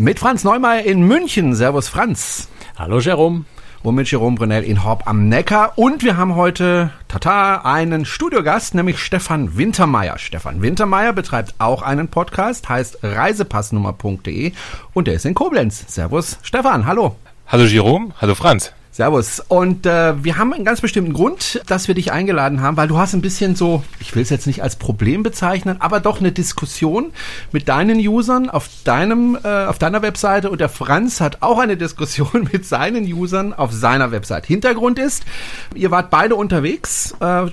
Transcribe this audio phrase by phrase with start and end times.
[0.00, 1.54] Mit Franz Neumeier in München.
[1.54, 2.48] Servus Franz.
[2.78, 3.44] Hallo Jerome.
[3.82, 5.74] Und mit Jerome Brunel in Horb am Neckar.
[5.76, 10.16] Und wir haben heute, tata, einen Studiogast, nämlich Stefan Wintermeier.
[10.16, 14.52] Stefan Wintermeier betreibt auch einen Podcast, heißt reisepassnummer.de
[14.94, 15.84] und der ist in Koblenz.
[15.88, 17.16] Servus Stefan, hallo.
[17.46, 18.72] Hallo Jerome, hallo Franz.
[18.92, 19.40] Servus.
[19.40, 22.98] Und äh, wir haben einen ganz bestimmten Grund, dass wir dich eingeladen haben, weil du
[22.98, 26.32] hast ein bisschen so, ich will es jetzt nicht als Problem bezeichnen, aber doch eine
[26.32, 27.12] Diskussion
[27.52, 31.76] mit deinen Usern auf deinem, äh, auf deiner Webseite und der Franz hat auch eine
[31.76, 34.48] Diskussion mit seinen Usern auf seiner Webseite.
[34.48, 35.24] Hintergrund ist,
[35.74, 37.14] ihr wart beide unterwegs.
[37.20, 37.46] Äh,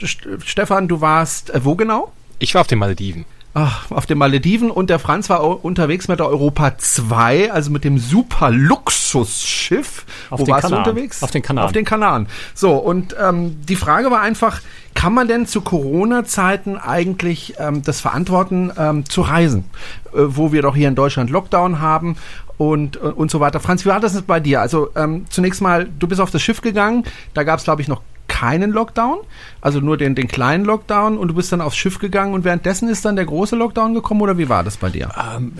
[0.43, 2.11] Stefan, du warst äh, wo genau?
[2.39, 3.25] Ich war auf den Malediven.
[3.53, 7.83] Ach, auf den Malediven und der Franz war unterwegs mit der Europa 2, also mit
[7.83, 10.05] dem super Luxusschiff.
[10.29, 10.83] Auf Wo warst Kanaren.
[10.83, 11.23] du unterwegs?
[11.23, 11.65] Auf den Kanaren.
[11.65, 12.27] Auf den Kanaren.
[12.53, 14.61] So, und ähm, die Frage war einfach,
[14.93, 19.65] kann man denn zu Corona-Zeiten eigentlich ähm, das verantworten, ähm, zu reisen?
[20.13, 22.15] Äh, wo wir doch hier in Deutschland Lockdown haben
[22.57, 23.59] und, und, und so weiter.
[23.59, 24.61] Franz, wie war das bei dir?
[24.61, 27.87] Also ähm, zunächst mal, du bist auf das Schiff gegangen, da gab es, glaube ich,
[27.87, 29.19] noch keinen Lockdown,
[29.61, 32.89] also nur den, den kleinen Lockdown und du bist dann aufs Schiff gegangen und währenddessen
[32.89, 35.09] ist dann der große Lockdown gekommen oder wie war das bei dir?
[35.17, 35.53] Ähm,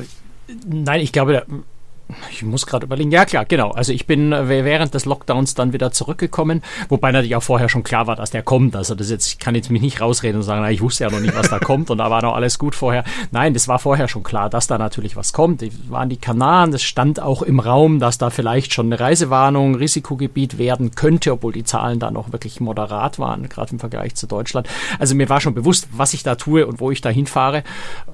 [0.66, 1.46] nein, ich glaube,
[2.32, 3.12] ich muss gerade überlegen.
[3.12, 3.72] Ja, klar, genau.
[3.72, 7.84] Also ich bin äh, während des Lockdowns dann wieder zurückgekommen, wobei natürlich auch vorher schon
[7.84, 8.76] klar war, dass der kommt.
[8.76, 11.10] Also das jetzt, ich kann jetzt mich nicht rausreden und sagen, na, ich wusste ja
[11.10, 13.04] noch nicht, was da kommt und da war noch alles gut vorher.
[13.32, 15.62] Nein, das war vorher schon klar, dass da natürlich was kommt.
[15.62, 19.76] Die waren die Kanaren, das stand auch im Raum, dass da vielleicht schon eine Reisewarnung,
[19.76, 24.28] Risikogebiet werden könnte, obwohl die Zahlen da noch wirklich moderat waren, gerade im Vergleich zu
[24.28, 24.70] Deutschland.
[24.98, 27.64] Also mir war schon bewusst, was ich da tue und wo ich da hinfahre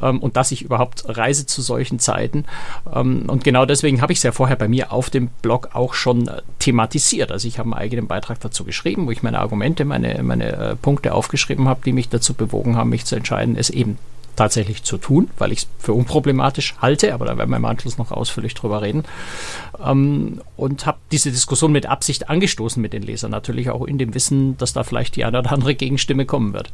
[0.02, 2.46] ähm, und dass ich überhaupt reise zu solchen Zeiten.
[2.92, 5.72] Ähm, und genau das deswegen habe ich es ja vorher bei mir auf dem Blog
[5.74, 7.34] auch schon äh, thematisiert.
[7.34, 10.76] Also ich habe einen eigenen Beitrag dazu geschrieben, wo ich meine Argumente, meine, meine äh,
[10.78, 13.98] Punkte aufgeschrieben habe, die mich dazu bewogen haben, mich zu entscheiden, es eben
[14.38, 17.98] tatsächlich zu tun, weil ich es für unproblematisch halte, aber da werden wir im Anschluss
[17.98, 19.04] noch ausführlich drüber reden.
[19.84, 24.14] Ähm, und habe diese Diskussion mit Absicht angestoßen mit den Lesern, natürlich auch in dem
[24.14, 26.72] Wissen, dass da vielleicht die eine oder andere Gegenstimme kommen wird.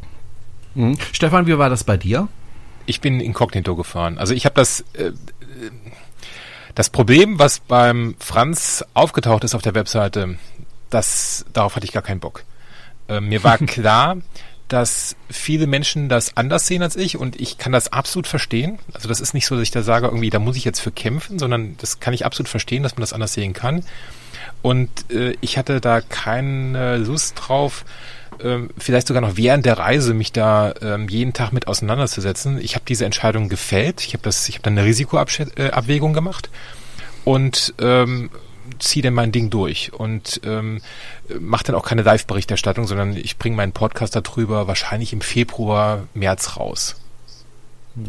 [0.76, 0.98] Mhm.
[1.12, 2.28] Stefan, wie war das bei dir?
[2.86, 4.20] Ich bin inkognito gefahren.
[4.20, 5.12] Also ich habe das äh,
[6.76, 10.38] das Problem, was beim Franz aufgetaucht ist auf der Webseite,
[10.90, 12.44] das, darauf hatte ich gar keinen Bock.
[13.08, 14.18] Äh, mir war klar,
[14.68, 18.78] dass viele Menschen das anders sehen als ich und ich kann das absolut verstehen.
[18.94, 20.92] Also das ist nicht so, dass ich da sage, irgendwie, da muss ich jetzt für
[20.92, 23.84] kämpfen, sondern das kann ich absolut verstehen, dass man das anders sehen kann.
[24.62, 27.86] Und äh, ich hatte da keine Lust drauf,
[28.42, 32.60] ähm, vielleicht sogar noch während der Reise mich da ähm, jeden Tag mit auseinanderzusetzen.
[32.60, 34.06] Ich habe diese Entscheidung gefällt.
[34.06, 36.50] Ich habe das, ich habe dann eine Risikoabwägung gemacht
[37.26, 38.30] und ähm,
[38.80, 40.82] ziehe dann mein Ding durch und ähm,
[41.40, 46.58] mache dann auch keine Live-Berichterstattung, sondern ich bringe meinen Podcast darüber wahrscheinlich im Februar, März
[46.58, 46.96] raus.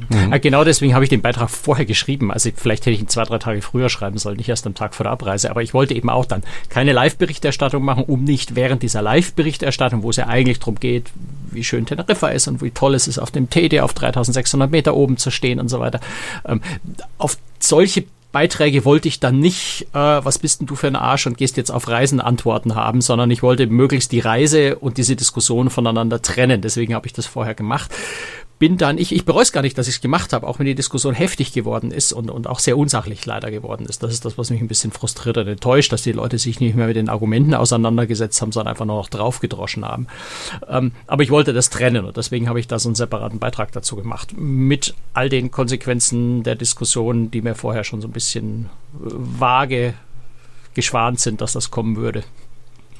[0.08, 0.40] Mhm.
[0.40, 2.30] Genau deswegen habe ich den Beitrag vorher geschrieben.
[2.32, 4.94] Also vielleicht hätte ich ihn zwei, drei Tage früher schreiben sollen, nicht erst am Tag
[4.94, 5.50] vor der Abreise.
[5.50, 10.10] Aber ich wollte eben auch dann keine Live-Berichterstattung machen, um nicht während dieser Live-Berichterstattung, wo
[10.10, 11.10] es ja eigentlich darum geht,
[11.50, 14.94] wie schön Teneriffa ist und wie toll es ist, auf dem TD auf 3600 Meter
[14.94, 16.00] oben zu stehen und so weiter,
[16.46, 16.60] ähm,
[17.18, 21.26] auf solche Beiträge wollte ich dann nicht, äh, was bist denn du für ein Arsch
[21.26, 25.16] und gehst jetzt auf Reisen Antworten haben, sondern ich wollte möglichst die Reise und diese
[25.16, 26.60] Diskussion voneinander trennen.
[26.60, 27.90] Deswegen habe ich das vorher gemacht
[28.60, 30.66] bin dann, ich, ich bereue es gar nicht, dass ich es gemacht habe, auch wenn
[30.66, 34.02] die Diskussion heftig geworden ist und, und auch sehr unsachlich leider geworden ist.
[34.02, 36.76] Das ist das, was mich ein bisschen frustriert und enttäuscht, dass die Leute sich nicht
[36.76, 40.08] mehr mit den Argumenten auseinandergesetzt haben, sondern einfach nur noch draufgedroschen haben.
[40.68, 43.72] Ähm, aber ich wollte das trennen und deswegen habe ich da so einen separaten Beitrag
[43.72, 44.34] dazu gemacht.
[44.36, 49.94] Mit all den Konsequenzen der Diskussion, die mir vorher schon so ein bisschen äh, vage
[50.74, 52.24] geschwant sind, dass das kommen würde.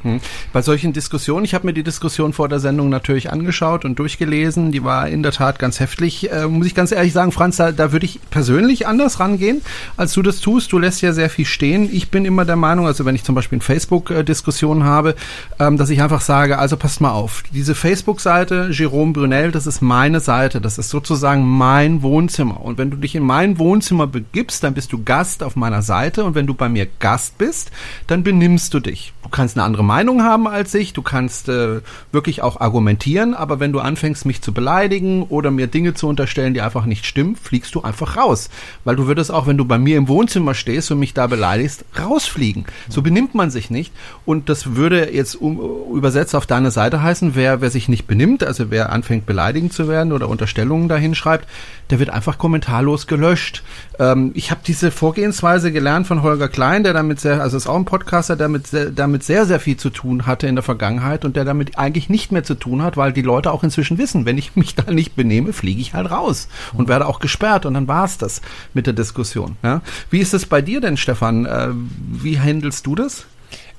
[0.02, 0.20] Hm.
[0.52, 4.72] Bei solchen Diskussionen, ich habe mir die Diskussion vor der Sendung natürlich angeschaut und durchgelesen,
[4.72, 6.30] die war in der Tat ganz heftig.
[6.32, 9.60] Äh, muss ich ganz ehrlich sagen, Franz, da, da würde ich persönlich anders rangehen,
[9.96, 10.72] als du das tust.
[10.72, 11.88] Du lässt ja sehr viel stehen.
[11.92, 15.14] Ich bin immer der Meinung, also wenn ich zum Beispiel in Facebook-Diskussionen habe,
[15.58, 19.82] ähm, dass ich einfach sage, also passt mal auf, diese Facebook-Seite Jerome Brunel, das ist
[19.82, 22.62] meine Seite, das ist sozusagen mein Wohnzimmer.
[22.62, 26.24] Und wenn du dich in mein Wohnzimmer begibst, dann bist du Gast auf meiner Seite
[26.24, 27.70] und wenn du bei mir Gast bist,
[28.06, 29.12] dann benimmst du dich.
[29.22, 31.80] Du kannst eine andere Meinung haben als ich, du kannst äh,
[32.12, 36.54] wirklich auch argumentieren, aber wenn du anfängst, mich zu beleidigen oder mir Dinge zu unterstellen,
[36.54, 38.50] die einfach nicht stimmen, fliegst du einfach raus.
[38.84, 41.84] Weil du würdest auch, wenn du bei mir im Wohnzimmer stehst und mich da beleidigst,
[41.98, 42.66] rausfliegen.
[42.88, 43.92] So benimmt man sich nicht.
[44.24, 45.58] Und das würde jetzt um,
[45.96, 49.88] übersetzt auf deine Seite heißen, wer, wer sich nicht benimmt, also wer anfängt beleidigend zu
[49.88, 51.48] werden oder Unterstellungen dahin schreibt,
[51.90, 53.64] der wird einfach kommentarlos gelöscht.
[53.98, 57.76] Ähm, ich habe diese Vorgehensweise gelernt von Holger Klein, der damit sehr, also ist auch
[57.76, 61.24] ein Podcaster, der mit, der mit sehr, sehr viel zu tun hatte in der Vergangenheit
[61.24, 64.26] und der damit eigentlich nicht mehr zu tun hat, weil die Leute auch inzwischen wissen,
[64.26, 67.74] wenn ich mich da nicht benehme, fliege ich halt raus und werde auch gesperrt und
[67.74, 68.42] dann war es das
[68.74, 69.56] mit der Diskussion.
[69.62, 69.82] Ja?
[70.10, 71.46] Wie ist es bei dir denn, Stefan?
[71.46, 73.26] Äh, wie handelst du das?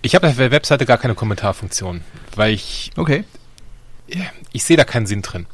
[0.01, 2.01] Ich habe auf der Webseite gar keine Kommentarfunktion,
[2.35, 3.23] weil ich okay.
[4.51, 5.45] ich sehe da keinen Sinn drin.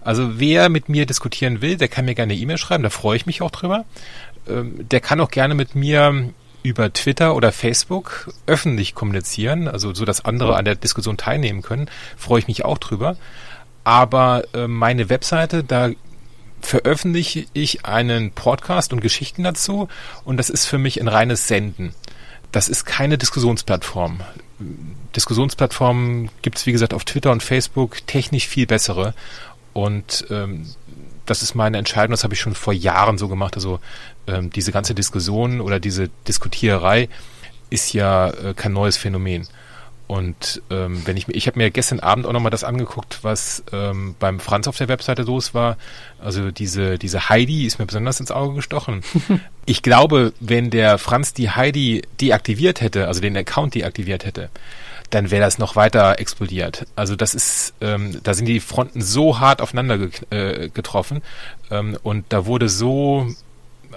[0.00, 3.16] Also wer mit mir diskutieren will, der kann mir gerne eine E-Mail schreiben, da freue
[3.16, 3.84] ich mich auch drüber.
[4.48, 6.30] Ähm, der kann auch gerne mit mir
[6.66, 11.88] über Twitter oder Facebook öffentlich kommunizieren, also so, dass andere an der Diskussion teilnehmen können,
[12.16, 13.16] freue ich mich auch drüber.
[13.84, 15.90] Aber äh, meine Webseite, da
[16.60, 19.88] veröffentliche ich einen Podcast und Geschichten dazu
[20.24, 21.94] und das ist für mich ein reines Senden.
[22.50, 24.20] Das ist keine Diskussionsplattform.
[25.14, 29.14] Diskussionsplattformen gibt es, wie gesagt, auf Twitter und Facebook technisch viel bessere.
[29.72, 30.66] Und ähm,
[31.26, 33.56] das ist meine Entscheidung, das habe ich schon vor Jahren so gemacht.
[33.56, 33.80] Also
[34.26, 37.08] ähm, diese ganze Diskussion oder diese Diskutiererei
[37.70, 39.46] ist ja äh, kein neues Phänomen.
[40.06, 43.64] Und ähm, wenn ich mir, ich habe mir gestern Abend auch nochmal das angeguckt, was
[43.72, 45.76] ähm, beim Franz auf der Webseite los war.
[46.20, 49.02] Also diese, diese Heidi ist mir besonders ins Auge gestochen.
[49.66, 54.48] ich glaube, wenn der Franz die Heidi deaktiviert hätte, also den Account deaktiviert hätte,
[55.10, 56.86] dann wäre das noch weiter explodiert.
[56.96, 61.22] Also das ist, ähm, da sind die Fronten so hart aufeinander ge äh, getroffen
[61.70, 63.28] ähm, und da wurde so,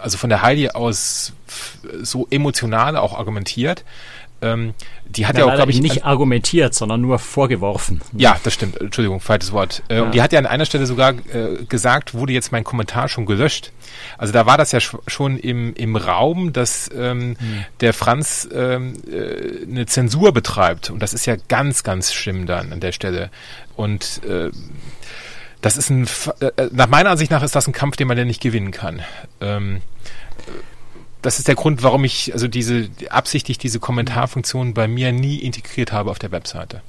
[0.02, 1.34] also von der Heidi aus
[2.02, 3.84] so emotional auch argumentiert,
[4.41, 4.74] ähm,
[5.06, 8.01] die hat ja, ja auch, glaube ich, nicht argumentiert, sondern nur vorgeworfen.
[8.13, 8.80] Ja, das stimmt.
[8.80, 9.83] Entschuldigung, falsches Wort.
[9.89, 10.03] Äh, ja.
[10.03, 13.25] Und die hat ja an einer Stelle sogar äh, gesagt, wurde jetzt mein Kommentar schon
[13.25, 13.71] gelöscht.
[14.18, 17.65] Also da war das ja schon im, im Raum, dass ähm, hm.
[17.81, 20.89] der Franz ähm, äh, eine Zensur betreibt.
[20.89, 23.30] Und das ist ja ganz, ganz schlimm dann an der Stelle.
[23.75, 24.51] Und äh,
[25.62, 26.07] das ist ein,
[26.39, 29.01] äh, nach meiner Ansicht nach ist das ein Kampf, den man ja nicht gewinnen kann.
[29.41, 29.81] Ähm,
[31.21, 35.92] das ist der Grund, warum ich also diese absichtlich diese Kommentarfunktion bei mir nie integriert
[35.92, 36.81] habe auf der Webseite.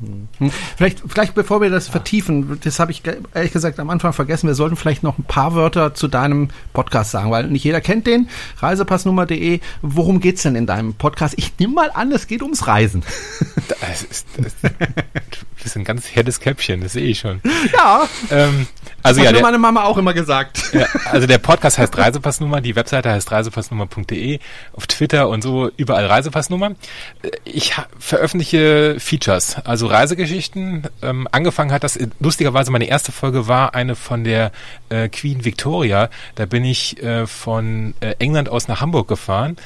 [0.00, 0.28] Hm.
[0.76, 3.02] Vielleicht, vielleicht bevor wir das vertiefen, das habe ich
[3.34, 7.12] ehrlich gesagt am Anfang vergessen, wir sollten vielleicht noch ein paar Wörter zu deinem Podcast
[7.12, 8.28] sagen, weil nicht jeder kennt den.
[8.58, 9.60] Reisepassnummer.de.
[9.80, 11.34] Worum geht's denn in deinem Podcast?
[11.38, 13.02] Ich nehme mal an, es geht ums Reisen.
[13.80, 14.54] Das ist, das
[15.64, 17.40] ist ein ganz helles Käppchen, das sehe ich schon.
[17.72, 18.08] Ja.
[18.30, 18.66] Ähm,
[19.06, 20.72] also das ja, hat der, meine Mama auch immer gesagt.
[20.72, 24.38] Ja, also der Podcast heißt Reisepassnummer, die Webseite heißt reisepassnummer.de,
[24.74, 26.72] auf Twitter und so überall Reisepassnummer.
[27.44, 30.88] Ich veröffentliche Features, also Reisegeschichten.
[31.02, 34.52] Ähm, angefangen hat das, lustigerweise meine erste Folge war eine von der
[34.88, 36.10] äh, Queen Victoria.
[36.34, 39.56] Da bin ich äh, von äh, England aus nach Hamburg gefahren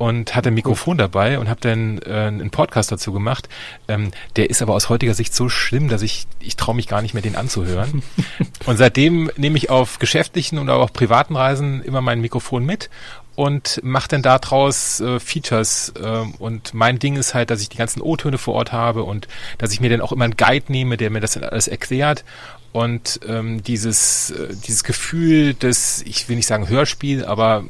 [0.00, 3.50] und hatte ein Mikrofon dabei und habe dann äh, einen Podcast dazu gemacht.
[3.86, 7.02] Ähm, der ist aber aus heutiger Sicht so schlimm, dass ich ich traue mich gar
[7.02, 8.02] nicht mehr den anzuhören.
[8.64, 12.88] und seitdem nehme ich auf geschäftlichen und auch privaten Reisen immer mein Mikrofon mit
[13.36, 15.92] und mache dann daraus äh, Features.
[16.02, 19.28] Äh, und mein Ding ist halt, dass ich die ganzen O-Töne vor Ort habe und
[19.58, 22.24] dass ich mir dann auch immer einen Guide nehme, der mir das alles erklärt
[22.72, 27.64] und ähm, dieses, äh, dieses Gefühl des, ich will nicht sagen Hörspiel, aber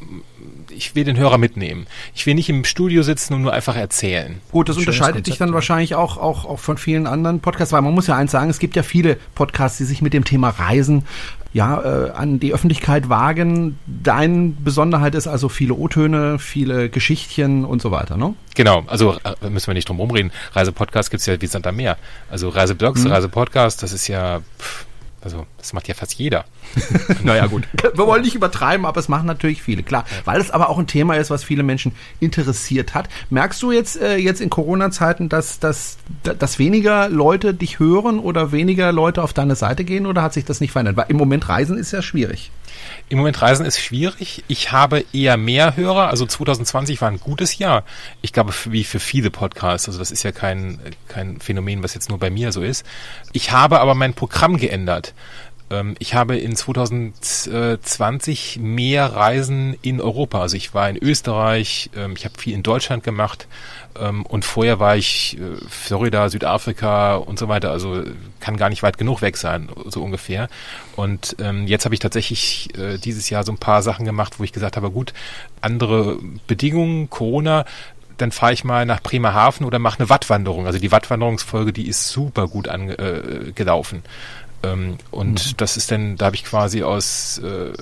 [0.70, 1.87] ich will den Hörer mitnehmen.
[2.14, 4.41] Ich will nicht im Studio sitzen und nur einfach erzählen.
[4.50, 5.55] Gut, das unterscheidet Konzept, dich dann ja.
[5.55, 8.58] wahrscheinlich auch, auch, auch von vielen anderen Podcasts, weil man muss ja eins sagen, es
[8.58, 11.05] gibt ja viele Podcasts, die sich mit dem Thema Reisen
[11.52, 13.79] ja, äh, an die Öffentlichkeit wagen.
[13.87, 18.35] Deine Besonderheit ist also viele O-Töne, viele Geschichtchen und so weiter, ne?
[18.54, 20.30] Genau, also äh, müssen wir nicht drum rumreden.
[20.52, 21.97] Reisepodcast gibt's ja wie Santa Meer.
[22.30, 23.11] Also Reiseblogs, mhm.
[23.11, 24.87] Reisepodcast, das ist ja pff,
[25.22, 26.46] also, das macht ja fast jeder.
[27.24, 27.68] naja, gut.
[27.94, 30.04] Wir wollen nicht übertreiben, aber es machen natürlich viele, klar.
[30.24, 33.08] Weil es aber auch ein Thema ist, was viele Menschen interessiert hat.
[33.28, 38.52] Merkst du jetzt, äh, jetzt in Corona-Zeiten, dass, dass, dass weniger Leute dich hören oder
[38.52, 40.96] weniger Leute auf deine Seite gehen oder hat sich das nicht verändert?
[40.96, 42.50] Weil im Moment Reisen ist ja schwierig.
[43.08, 44.44] Im Moment Reisen ist schwierig.
[44.48, 46.08] Ich habe eher mehr Hörer.
[46.08, 47.84] Also 2020 war ein gutes Jahr.
[48.22, 49.88] Ich glaube, wie für viele Podcasts.
[49.88, 52.86] Also das ist ja kein, kein Phänomen, was jetzt nur bei mir so ist.
[53.32, 55.14] Ich habe aber mein Programm geändert.
[55.70, 60.40] Ähm, ich habe in 2020 mehr Reisen in Europa.
[60.40, 63.46] Also ich war in Österreich, ähm, ich habe viel in Deutschland gemacht
[63.98, 67.70] ähm, und vorher war ich äh, Florida, Südafrika und so weiter.
[67.70, 68.02] Also
[68.40, 70.48] kann gar nicht weit genug weg sein, so ungefähr.
[70.96, 74.52] Und jetzt habe ich tatsächlich äh, dieses Jahr so ein paar Sachen gemacht, wo ich
[74.52, 75.14] gesagt habe, gut,
[75.62, 77.64] andere Bedingungen, Corona,
[78.18, 80.66] dann fahre ich mal nach Bremerhaven oder mache eine Wattwanderung.
[80.66, 84.02] Also die Wattwanderungsfolge, die ist super gut angelaufen.
[84.62, 85.57] Äh, ähm, und mhm.
[85.57, 87.73] das ist dann, da habe ich quasi aus äh,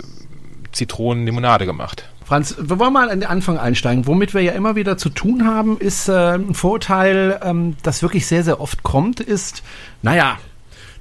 [0.73, 2.05] Zitronen Limonade gemacht.
[2.25, 4.07] Franz, wir wollen mal an den Anfang einsteigen.
[4.07, 8.27] Womit wir ja immer wieder zu tun haben, ist äh, ein Vorteil, ähm, das wirklich
[8.27, 9.63] sehr, sehr oft kommt, ist,
[10.03, 10.39] naja,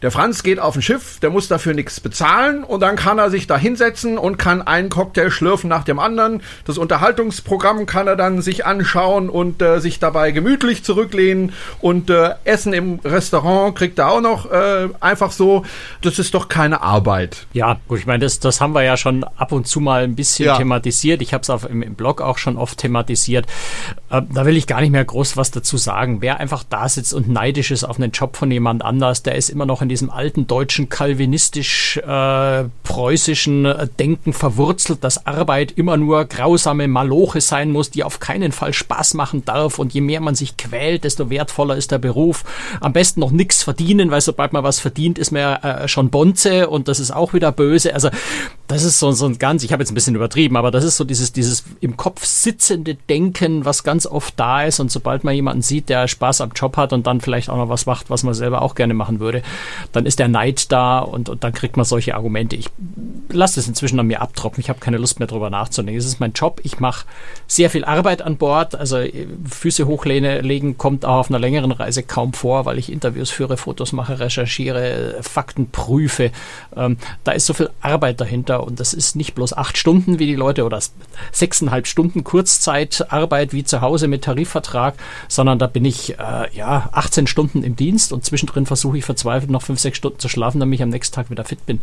[0.01, 3.30] der Franz geht auf ein Schiff, der muss dafür nichts bezahlen und dann kann er
[3.30, 6.42] sich da hinsetzen und kann einen Cocktail schlürfen nach dem anderen.
[6.66, 12.36] Das Unterhaltungsprogramm kann er dann sich anschauen und äh, sich dabei gemütlich zurücklehnen und äh,
[12.44, 15.66] Essen im Restaurant kriegt er auch noch äh, einfach so.
[16.01, 17.48] Das ist doch keine Arbeit.
[17.54, 20.16] Ja, gut, ich meine, das, das haben wir ja schon ab und zu mal ein
[20.16, 20.58] bisschen ja.
[20.58, 21.22] thematisiert.
[21.22, 23.48] Ich habe es im, im Blog auch schon oft thematisiert.
[24.10, 26.22] Äh, da will ich gar nicht mehr groß was dazu sagen.
[26.22, 29.50] Wer einfach da sitzt und neidisch ist auf einen Job von jemand anders, der ist
[29.50, 36.88] immer noch in diesem alten deutschen kalvinistisch-preußischen äh, Denken verwurzelt, dass Arbeit immer nur grausame
[36.88, 39.77] Maloche sein muss, die auf keinen Fall Spaß machen darf.
[39.79, 42.44] Und je mehr man sich quält, desto wertvoller ist der Beruf.
[42.82, 46.10] Am besten noch nichts verdienen, weil sobald man was verdient, ist man ja äh, schon
[46.10, 47.94] Bonze und das ist auch wieder böse.
[47.94, 48.10] Also
[48.67, 50.98] das ist so, so ein ganz, ich habe jetzt ein bisschen übertrieben, aber das ist
[50.98, 54.79] so dieses, dieses im Kopf sitzende Denken, was ganz oft da ist.
[54.79, 57.70] Und sobald man jemanden sieht, der Spaß am Job hat und dann vielleicht auch noch
[57.70, 59.41] was macht, was man selber auch gerne machen würde,
[59.92, 62.56] dann ist der Neid da und, und dann kriegt man solche Argumente.
[62.56, 62.70] Ich
[63.30, 64.62] lasse das inzwischen an mir abtropfen.
[64.62, 65.98] Ich habe keine Lust mehr drüber nachzudenken.
[65.98, 66.60] Es ist mein Job.
[66.64, 67.06] Ich mache
[67.48, 68.76] sehr viel Arbeit an Bord.
[68.76, 73.30] Also äh, Füße hochlegen kommt auch auf einer längeren Reise kaum vor, weil ich Interviews
[73.30, 76.32] führe, Fotos mache, recherchiere, Fakten prüfe.
[76.76, 80.26] Ähm, da ist so viel Arbeit dahinter und das ist nicht bloß acht Stunden wie
[80.26, 80.80] die Leute oder
[81.32, 84.96] sechseinhalb Stunden Kurzzeitarbeit wie zu Hause mit Tarifvertrag,
[85.28, 89.52] sondern da bin ich äh, ja 18 Stunden im Dienst und zwischendrin versuche ich verzweifelt
[89.52, 91.82] noch fünf, sechs Stunden zu schlafen, damit ich am nächsten Tag wieder fit bin.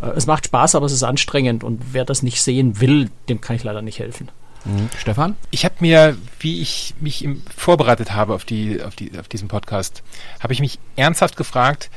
[0.00, 3.40] Äh, es macht Spaß, aber es ist anstrengend und wer das nicht sehen will, dem
[3.40, 4.30] kann ich leider nicht helfen.
[4.64, 4.88] Mhm.
[4.96, 5.36] Stefan?
[5.50, 9.48] Ich habe mir, wie ich mich im, vorbereitet habe auf, die, auf, die, auf diesen
[9.48, 10.02] Podcast,
[10.40, 11.90] habe ich mich ernsthaft gefragt,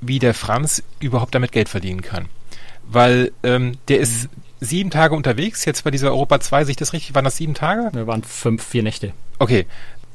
[0.00, 2.26] wie der Franz überhaupt damit Geld verdienen kann.
[2.84, 4.42] Weil ähm, der ist mhm.
[4.60, 7.14] sieben Tage unterwegs, jetzt bei dieser Europa 2, sehe ich das richtig?
[7.14, 7.90] Waren das sieben Tage?
[7.92, 9.12] Wir waren fünf, vier Nächte.
[9.38, 9.66] Okay.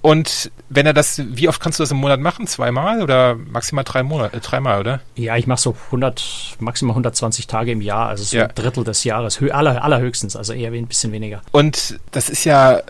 [0.05, 2.45] Und wenn er das, wie oft kannst du das im Monat machen?
[2.45, 5.01] Zweimal oder maximal drei Monate, äh, dreimal, oder?
[5.15, 8.43] Ja, ich mache so 100, maximal 120 Tage im Jahr, also so ja.
[8.43, 11.41] ein Drittel des Jahres, aller, allerhöchstens, also eher ein bisschen weniger.
[11.51, 12.83] Und das ist ja,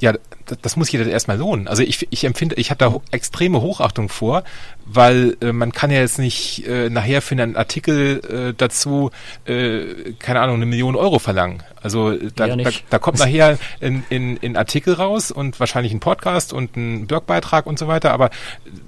[0.00, 0.12] ja,
[0.60, 1.68] das muss jeder erstmal lohnen.
[1.68, 4.44] Also ich, ich empfinde, ich habe da extreme Hochachtung vor,
[4.84, 8.20] weil äh, man kann ja jetzt nicht äh, nachher für einen Artikel
[8.50, 9.10] äh, dazu,
[9.46, 11.62] äh, keine Ahnung, eine Million Euro verlangen.
[11.80, 15.92] Also äh, da, ja, da, da, kommt nachher ein, in, in Artikel raus und wahrscheinlich
[15.92, 18.30] ein Podcast und ein Blogbeitrag und so weiter, aber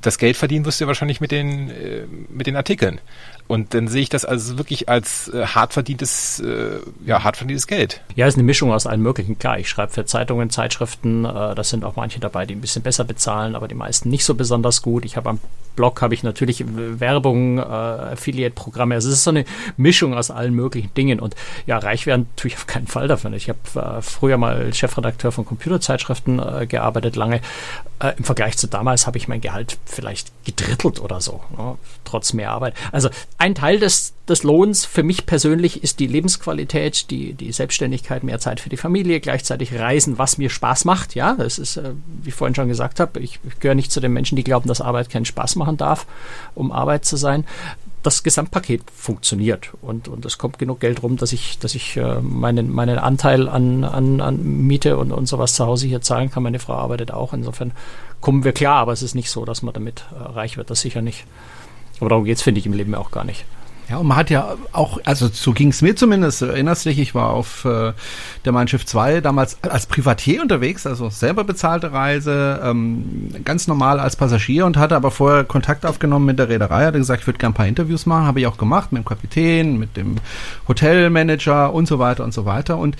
[0.01, 3.01] das Geld verdienen wirst du wahrscheinlich mit den, äh, mit den Artikeln.
[3.49, 7.67] Und dann sehe ich das also wirklich als äh, hart verdientes, äh, ja, hart verdientes
[7.67, 8.03] Geld.
[8.15, 9.39] Ja, ist eine Mischung aus allen möglichen.
[9.39, 12.83] Klar, ich schreibe für Zeitungen, Zeitschriften, äh, das sind auch manche dabei, die ein bisschen
[12.83, 15.05] besser bezahlen, aber die meisten nicht so besonders gut.
[15.05, 15.41] Ich habe am
[15.77, 18.95] Blog habe ich natürlich Werbung, äh, Affiliate-Programme.
[18.95, 19.45] Also es ist so eine
[19.77, 21.21] Mischung aus allen möglichen Dingen.
[21.21, 23.35] Und ja, reich werden tue ich auf keinen Fall davon.
[23.35, 27.41] Ich habe äh, früher mal Chefredakteur von Computerzeitschriften äh, gearbeitet, lange.
[27.99, 32.33] Äh, Im Vergleich zu damals habe ich mein Gehalt vielleicht gedrittelt oder so, ne, trotz
[32.33, 32.75] mehr Arbeit.
[32.93, 38.23] Also ein Teil des, des Lohns für mich persönlich ist die Lebensqualität, die, die Selbstständigkeit,
[38.23, 41.15] mehr Zeit für die Familie, gleichzeitig Reisen, was mir Spaß macht.
[41.15, 41.93] Ja, das ist, äh,
[42.23, 44.69] wie ich vorhin schon gesagt habe, ich, ich gehöre nicht zu den Menschen, die glauben,
[44.69, 46.07] dass Arbeit keinen Spaß machen darf,
[46.55, 47.45] um Arbeit zu sein
[48.03, 52.21] das Gesamtpaket funktioniert und, und es kommt genug Geld rum, dass ich, dass ich äh,
[52.21, 56.45] meinen, meinen Anteil an, an, an Miete und, und sowas zu Hause hier zahlen kann.
[56.45, 57.33] Meine Frau arbeitet auch.
[57.33, 57.73] Insofern
[58.21, 60.83] kommen wir klar, aber es ist nicht so, dass man damit äh, reich wird, das
[60.83, 61.25] sicher nicht.
[61.99, 63.45] Aber darum geht es, finde ich, im Leben auch gar nicht.
[63.89, 67.15] Ja, und man hat ja auch, also so ging es mir zumindest, erinnerst dich, ich
[67.15, 67.93] war auf äh,
[68.45, 74.01] der Mein Schiff 2 damals als Privatier unterwegs, also selber bezahlte Reise, ähm, ganz normal
[74.01, 77.39] als Passagier und hatte aber vorher Kontakt aufgenommen mit der Reederei, hatte gesagt, ich würde
[77.39, 80.17] gerne ein paar Interviews machen, habe ich auch gemacht mit dem Kapitän, mit dem
[80.67, 82.79] Hotelmanager und so weiter und so weiter.
[82.79, 82.97] Und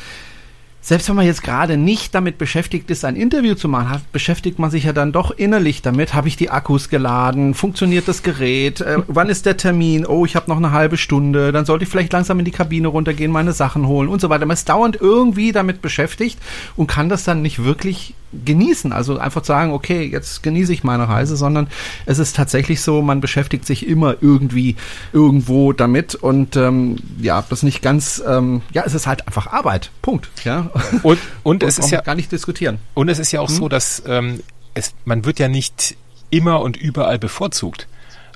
[0.87, 4.61] selbst wenn man jetzt gerade nicht damit beschäftigt ist, ein Interview zu machen, hat, beschäftigt
[4.61, 6.15] man sich ja dann doch innerlich damit.
[6.15, 7.55] Habe ich die Akkus geladen?
[7.55, 8.83] Funktioniert das Gerät?
[8.83, 10.07] Äh, wann ist der Termin?
[10.07, 11.51] Oh, ich habe noch eine halbe Stunde.
[11.51, 14.47] Dann sollte ich vielleicht langsam in die Kabine runtergehen, meine Sachen holen und so weiter.
[14.47, 16.39] Man ist dauernd irgendwie damit beschäftigt
[16.77, 18.15] und kann das dann nicht wirklich
[18.45, 18.93] genießen.
[18.93, 21.69] Also einfach sagen, okay, jetzt genieße ich meine Reise, sondern
[22.07, 24.77] es ist tatsächlich so, man beschäftigt sich immer irgendwie
[25.13, 29.91] irgendwo damit und ähm, ja, das nicht ganz, ähm, ja, es ist halt einfach Arbeit.
[30.03, 30.29] Punkt.
[30.45, 30.71] Ja.
[31.03, 32.79] Und, und es ist ja gar nicht diskutieren.
[32.95, 33.57] Und es ist ja auch hm?
[33.57, 34.43] so, dass ähm,
[34.75, 35.97] es, man wird ja nicht
[36.31, 37.87] immer und überall bevorzugt.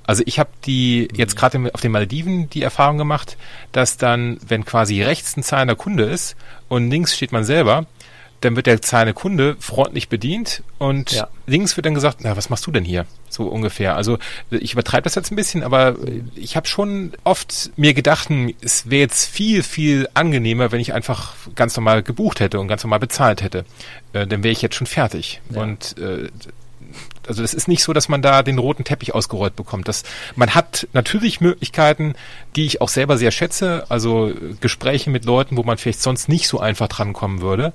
[0.06, 3.36] Also ich habe die jetzt gerade auf den Malediven die Erfahrung gemacht,
[3.70, 6.34] dass dann, wenn quasi rechts ein zahlender Kunde ist
[6.68, 7.86] und links steht man selber,
[8.40, 11.28] dann wird der zahlende Kunde freundlich bedient und ja.
[11.46, 13.06] links wird dann gesagt, na, was machst du denn hier?
[13.28, 13.96] So ungefähr.
[13.96, 14.18] Also
[14.50, 15.96] ich übertreibe das jetzt ein bisschen, aber
[16.34, 20.94] ich habe schon oft mir gedacht, hm, es wäre jetzt viel, viel angenehmer, wenn ich
[20.94, 23.64] einfach ganz normal gebucht hätte und ganz normal bezahlt hätte.
[24.12, 25.40] Äh, dann wäre ich jetzt schon fertig.
[25.50, 25.62] Ja.
[25.62, 26.28] Und äh,
[27.28, 29.86] Also es ist nicht so, dass man da den roten Teppich ausgerollt bekommt.
[29.86, 30.02] Das,
[30.34, 32.14] man hat natürlich Möglichkeiten,
[32.56, 36.48] die ich auch selber sehr schätze, also Gespräche mit Leuten, wo man vielleicht sonst nicht
[36.48, 37.72] so einfach drankommen würde.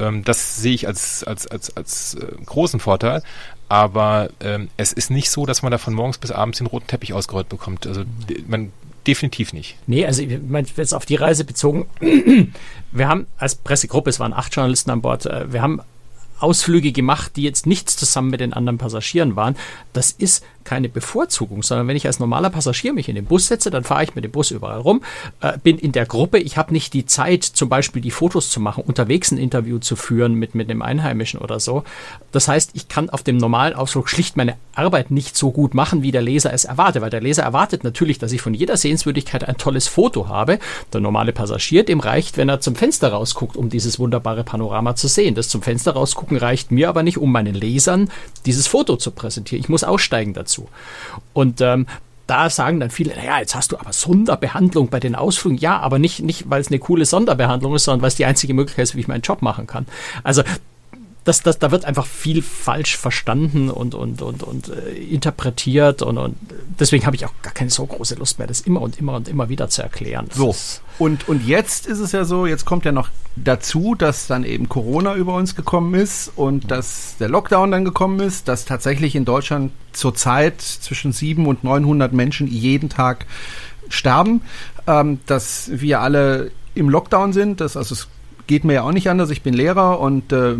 [0.00, 3.22] Ähm, das sehe ich als, als, als, als äh, großen Vorteil.
[3.68, 6.88] Aber ähm, es ist nicht so, dass man da von morgens bis abends den roten
[6.88, 7.86] Teppich ausgerollt bekommt.
[7.86, 8.02] Also
[8.48, 8.72] man
[9.06, 9.76] definitiv nicht.
[9.86, 11.86] Nee, also ich meine, jetzt auf die Reise bezogen,
[12.92, 15.80] wir haben als Pressegruppe, es waren acht Journalisten an Bord, äh, wir haben
[16.40, 19.56] Ausflüge gemacht, die jetzt nichts zusammen mit den anderen Passagieren waren.
[19.92, 23.70] Das ist keine Bevorzugung, sondern wenn ich als normaler Passagier mich in den Bus setze,
[23.70, 25.02] dann fahre ich mit dem Bus überall rum,
[25.40, 28.60] äh, bin in der Gruppe, ich habe nicht die Zeit, zum Beispiel die Fotos zu
[28.60, 31.84] machen, unterwegs ein Interview zu führen mit, mit einem Einheimischen oder so.
[32.32, 36.02] Das heißt, ich kann auf dem normalen Ausflug schlicht meine Arbeit nicht so gut machen,
[36.02, 39.48] wie der Leser es erwartet, weil der Leser erwartet natürlich, dass ich von jeder Sehenswürdigkeit
[39.48, 40.58] ein tolles Foto habe.
[40.92, 45.08] Der normale Passagier, dem reicht, wenn er zum Fenster rausguckt, um dieses wunderbare Panorama zu
[45.08, 45.34] sehen.
[45.34, 48.10] Das zum Fenster rausgucken reicht mir aber nicht, um meinen Lesern
[48.46, 49.60] dieses Foto zu präsentieren.
[49.60, 50.68] Ich muss aussteigen dazu dazu.
[51.32, 51.86] Und ähm,
[52.26, 55.58] da sagen dann viele, naja, jetzt hast du aber Sonderbehandlung bei den Ausflügen.
[55.58, 58.54] Ja, aber nicht, nicht weil es eine coole Sonderbehandlung ist, sondern weil es die einzige
[58.54, 59.86] Möglichkeit ist, wie ich meinen Job machen kann.
[60.22, 60.42] Also
[61.24, 66.16] das, das, da wird einfach viel falsch verstanden und, und, und, und äh, interpretiert und,
[66.16, 66.36] und
[66.78, 69.28] deswegen habe ich auch gar keine so große Lust mehr, das immer und immer und
[69.28, 70.28] immer wieder zu erklären.
[70.32, 70.54] So.
[70.98, 74.68] Und, und jetzt ist es ja so, jetzt kommt ja noch dazu, dass dann eben
[74.68, 79.24] Corona über uns gekommen ist und dass der Lockdown dann gekommen ist, dass tatsächlich in
[79.24, 83.26] Deutschland zurzeit zwischen 700 und 900 Menschen jeden Tag
[83.88, 84.42] sterben,
[84.86, 88.08] ähm, dass wir alle im Lockdown sind, dass also es
[88.50, 89.30] geht mir ja auch nicht anders.
[89.30, 90.56] Ich bin Lehrer und äh,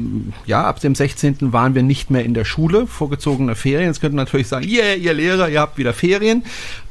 [0.47, 1.53] ja, ab dem 16.
[1.53, 3.89] waren wir nicht mehr in der Schule, vorgezogene Ferien.
[3.89, 6.45] Jetzt könnte man natürlich sagen, yeah, ihr Lehrer, ihr habt wieder Ferien.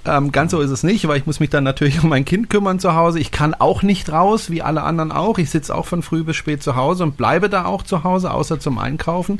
[0.05, 2.49] Ähm, ganz so ist es nicht, weil ich muss mich dann natürlich um mein Kind
[2.49, 3.17] kümmern zu Hause.
[3.19, 5.37] Ich kann auch nicht raus, wie alle anderen auch.
[5.37, 8.31] Ich sitze auch von früh bis spät zu Hause und bleibe da auch zu Hause,
[8.33, 9.39] außer zum Einkaufen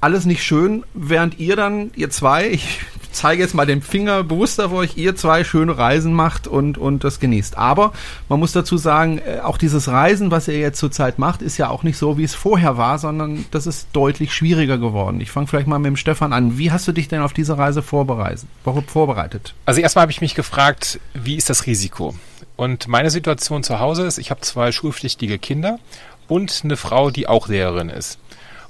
[0.00, 2.80] alles nicht schön, während ihr dann, ihr zwei, ich
[3.18, 7.04] zeige jetzt mal den Finger bewusst auf euch, ihr zwei schöne Reisen macht und, und
[7.04, 7.58] das genießt.
[7.58, 7.92] Aber
[8.28, 11.68] man muss dazu sagen, äh, auch dieses Reisen, was ihr jetzt zurzeit macht, ist ja
[11.68, 15.20] auch nicht so, wie es vorher war, sondern das ist deutlich schwieriger geworden.
[15.20, 16.58] Ich fange vielleicht mal mit dem Stefan an.
[16.58, 19.54] Wie hast du dich denn auf diese Reise vorbereitet?
[19.66, 22.14] Also erstmal habe ich mich gefragt, wie ist das Risiko?
[22.56, 25.78] Und meine Situation zu Hause ist, ich habe zwei schulpflichtige Kinder
[26.28, 28.18] und eine Frau, die auch Lehrerin ist.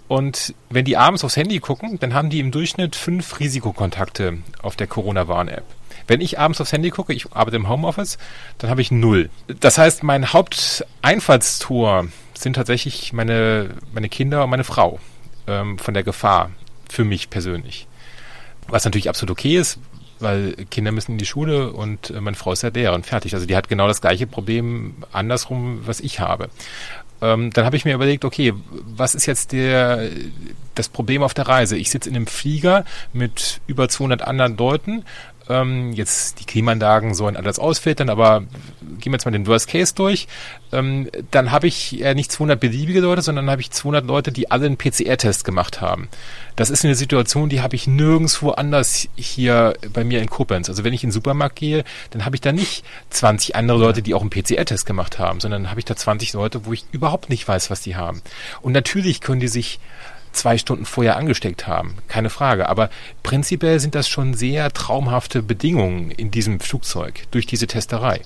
[0.09, 4.75] Und wenn die abends aufs Handy gucken, dann haben die im Durchschnitt fünf Risikokontakte auf
[4.75, 5.65] der Corona-Warn-App.
[6.07, 8.17] Wenn ich abends aufs Handy gucke, ich arbeite im Homeoffice,
[8.57, 9.29] dann habe ich null.
[9.61, 14.99] Das heißt, mein Haupteinfallstor sind tatsächlich meine, meine Kinder und meine Frau
[15.47, 16.51] ähm, von der Gefahr
[16.89, 17.87] für mich persönlich.
[18.69, 19.79] Was natürlich absolut okay ist,
[20.21, 23.35] weil Kinder müssen in die Schule und äh, meine Frau ist ja Lehrerin, fertig.
[23.35, 26.49] Also die hat genau das gleiche Problem andersrum, was ich habe.
[27.21, 30.11] Ähm, dann habe ich mir überlegt, okay, was ist jetzt der,
[30.75, 31.77] das Problem auf der Reise?
[31.77, 35.05] Ich sitze in einem Flieger mit über 200 anderen Leuten.
[35.49, 38.41] Ähm, jetzt die Klimaanlagen sollen alles ausfiltern, aber
[38.99, 40.29] gehen wir jetzt mal den Worst Case durch.
[40.73, 44.51] Ähm, dann habe ich äh, nicht 200 beliebige Leute, sondern habe ich 200 Leute, die
[44.51, 46.09] alle einen PCR-Test gemacht haben.
[46.57, 50.69] Das ist eine Situation, die habe ich nirgendwo anders hier bei mir in Koblenz.
[50.69, 54.03] Also wenn ich in den Supermarkt gehe, dann habe ich da nicht 20 andere Leute,
[54.03, 57.31] die auch einen PCR-Test gemacht haben, sondern habe ich da 20 Leute, wo ich überhaupt
[57.31, 58.23] nicht weiß, was die haben.
[58.61, 59.81] Und natürlich können die sich
[60.33, 62.69] zwei Stunden vorher angesteckt haben, keine Frage.
[62.69, 62.91] Aber
[63.23, 68.21] prinzipiell sind das schon sehr traumhafte Bedingungen in diesem Flugzeug durch diese Testerei.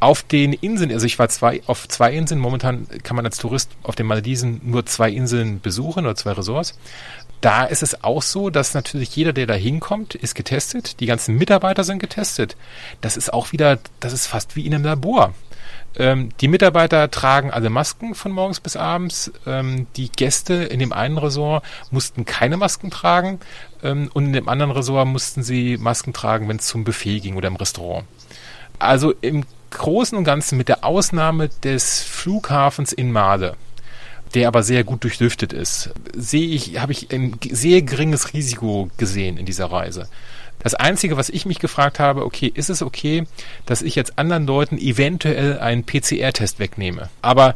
[0.00, 3.70] Auf den Inseln, also ich war zwei, auf zwei Inseln, momentan kann man als Tourist
[3.82, 6.78] auf den Malediven nur zwei Inseln besuchen oder zwei Ressorts.
[7.40, 11.00] Da ist es auch so, dass natürlich jeder, der da hinkommt, ist getestet.
[11.00, 12.56] Die ganzen Mitarbeiter sind getestet.
[13.02, 15.34] Das ist auch wieder, das ist fast wie in einem Labor.
[15.96, 19.32] Ähm, die Mitarbeiter tragen alle Masken von morgens bis abends.
[19.46, 23.38] Ähm, die Gäste in dem einen Resort mussten keine Masken tragen
[23.82, 27.36] ähm, und in dem anderen Resort mussten sie Masken tragen, wenn es zum Buffet ging
[27.36, 28.06] oder im Restaurant.
[28.78, 33.56] Also im Großen und Ganzen mit der Ausnahme des Flughafens in Male,
[34.34, 39.36] der aber sehr gut durchlüftet ist, sehe ich, habe ich ein sehr geringes Risiko gesehen
[39.36, 40.08] in dieser Reise.
[40.64, 43.24] Das Einzige, was ich mich gefragt habe, okay, ist es okay,
[43.66, 47.10] dass ich jetzt anderen Leuten eventuell einen PCR-Test wegnehme?
[47.20, 47.54] Aber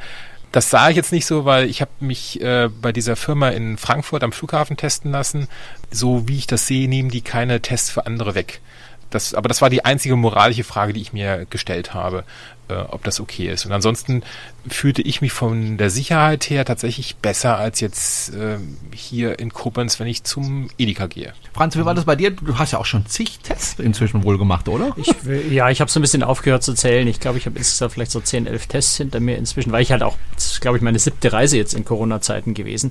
[0.52, 3.78] das sah ich jetzt nicht so, weil ich habe mich äh, bei dieser Firma in
[3.78, 5.48] Frankfurt am Flughafen testen lassen.
[5.90, 8.60] So wie ich das sehe, nehmen die keine Tests für andere weg.
[9.10, 12.24] Das, aber das war die einzige moralische Frage, die ich mir gestellt habe,
[12.68, 13.64] äh, ob das okay ist.
[13.64, 14.22] Und ansonsten
[14.66, 18.58] fühlte ich mich von der Sicherheit her tatsächlich besser als jetzt äh,
[18.92, 21.32] hier in Koblenz, wenn ich zum Edeka gehe.
[21.52, 22.30] Franz, wie war das bei dir?
[22.30, 24.94] Du hast ja auch schon zig Tests inzwischen wohl gemacht, oder?
[24.96, 25.08] Ich,
[25.50, 27.06] ja, ich habe so ein bisschen aufgehört zu zählen.
[27.08, 29.92] Ich glaube, ich habe insgesamt vielleicht so 10, 11 Tests hinter mir inzwischen, weil ich
[29.92, 32.90] halt auch ist, glaube ich, meine siebte Reise jetzt in Corona-Zeiten gewesen.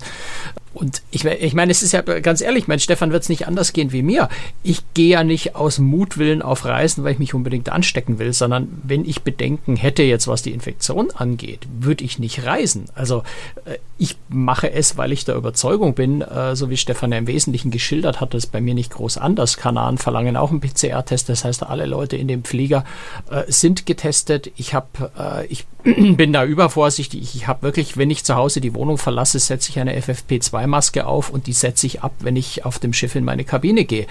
[0.73, 3.73] Und ich, ich meine, es ist ja ganz ehrlich, mein Stefan wird es nicht anders
[3.73, 4.30] gehen wie mir.
[4.62, 8.67] Ich gehe ja nicht aus Mutwillen auf Reisen, weil ich mich unbedingt anstecken will, sondern
[8.84, 12.86] wenn ich Bedenken hätte jetzt, was die Infektion angeht, würde ich nicht reisen.
[12.95, 13.23] Also
[13.65, 17.27] äh, ich mache es, weil ich der Überzeugung bin, äh, so wie Stefan ja im
[17.27, 19.58] Wesentlichen geschildert hat, das ist bei mir nicht groß anders.
[19.58, 22.86] Kanaren verlangen auch einen PCR-Test, das heißt, alle Leute in dem Flieger
[23.30, 24.51] äh, sind getestet.
[24.56, 27.36] Ich habe, ich bin da übervorsichtig.
[27.36, 31.30] Ich habe wirklich, wenn ich zu Hause die Wohnung verlasse, setze ich eine FFP2-Maske auf
[31.30, 34.08] und die setze ich ab, wenn ich auf dem Schiff in meine Kabine gehe.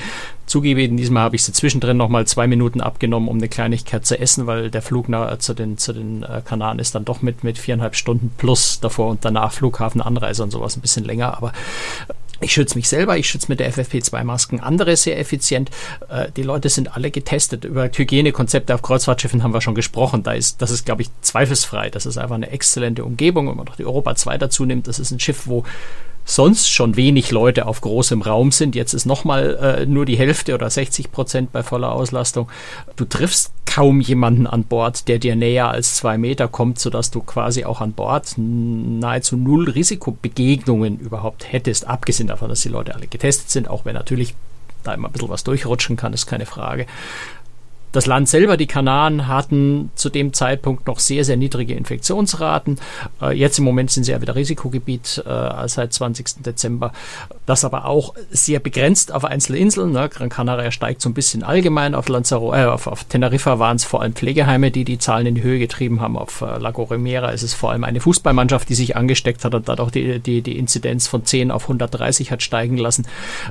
[0.47, 4.07] Zugebe, in diesem Mal habe ich sie zwischendrin nochmal zwei Minuten abgenommen, um eine Kleinigkeit
[4.07, 7.36] zu essen, weil der Flug nach, zu den, zu den Kanaren ist dann doch mit,
[7.45, 11.37] mit viereinhalb Stunden plus davor und danach Flughafen, Anreise und sowas ein bisschen länger.
[11.37, 11.53] Aber
[12.41, 15.71] ich schütze mich selber, ich schütze mit der FFP2-Masken andere sehr effizient.
[16.09, 17.65] Äh, die Leute sind alle getestet.
[17.65, 20.23] Über Hygienekonzepte auf Kreuzfahrtschiffen haben wir schon gesprochen.
[20.23, 21.89] Da ist, das ist, glaube ich, zweifelsfrei.
[21.89, 23.49] Das ist einfach eine exzellente Umgebung.
[23.49, 25.65] Wenn man noch die Europa 2 dazu nimmt, das ist ein Schiff, wo
[26.27, 28.75] sonst schon wenig Leute auf großem Raum sind.
[28.75, 32.51] Jetzt ist nochmal äh, nur die Hälfte oder 60 Prozent bei voller Auslastung.
[32.97, 37.21] Du triffst kaum jemanden an Bord, der dir näher als zwei Meter kommt, sodass du
[37.21, 43.07] quasi auch an Bord nahezu null Risikobegegnungen überhaupt hättest, abgesehen davon, dass die Leute alle
[43.07, 44.35] getestet sind, auch wenn natürlich
[44.83, 46.87] da immer ein bisschen was durchrutschen kann, ist keine Frage.
[47.97, 52.79] Das Land selber, die Kanaren, hatten zu dem Zeitpunkt noch sehr, sehr niedrige Infektionsraten.
[53.23, 56.43] Äh, jetzt im Moment sind sie ja wieder Risikogebiet äh, seit 20.
[56.45, 56.93] Dezember.
[57.47, 59.93] Das aber auch sehr begrenzt auf einzelne Inseln.
[59.93, 60.11] Ne?
[60.11, 61.95] Gran Canaria steigt so ein bisschen allgemein.
[61.95, 65.35] Auf, Lanzarote, äh, auf, auf Teneriffa waren es vor allem Pflegeheime, die die Zahlen in
[65.35, 66.19] die Höhe getrieben haben.
[66.19, 69.71] Auf äh, Lago Remera ist es vor allem eine Fußballmannschaft, die sich angesteckt hat und
[69.71, 73.07] dadurch die, die, die Inzidenz von 10 auf 130 hat steigen lassen.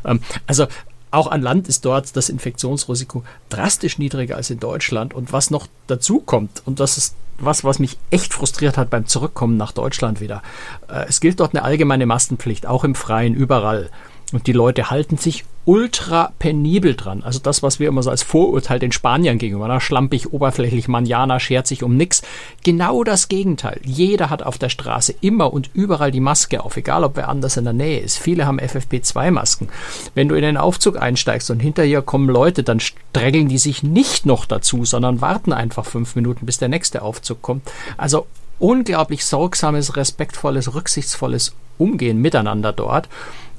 [0.06, 0.68] Ähm, also
[1.16, 5.14] auch an Land ist dort das Infektionsrisiko drastisch niedriger als in Deutschland.
[5.14, 9.08] Und was noch dazu kommt, und das ist was, was mich echt frustriert hat beim
[9.08, 10.42] Zurückkommen nach Deutschland wieder.
[10.88, 13.90] Äh, es gilt dort eine allgemeine Maskenpflicht, auch im Freien, überall.
[14.34, 17.24] Und die Leute halten sich ultra penibel dran.
[17.24, 21.40] Also das, was wir immer so als Vorurteil den Spaniern gegenüber, na, schlampig, oberflächlich, Manjana
[21.40, 22.22] schert sich um nix.
[22.64, 23.80] Genau das Gegenteil.
[23.84, 27.58] Jeder hat auf der Straße immer und überall die Maske auf, egal ob wer anders
[27.58, 28.18] in der Nähe ist.
[28.18, 29.70] Viele haben FFP2-Masken.
[30.14, 34.26] Wenn du in den Aufzug einsteigst und hinterher kommen Leute, dann strengeln die sich nicht
[34.26, 37.72] noch dazu, sondern warten einfach fünf Minuten, bis der nächste Aufzug kommt.
[37.98, 38.28] Also
[38.60, 43.10] unglaublich sorgsames, respektvolles, rücksichtsvolles Umgehen miteinander dort.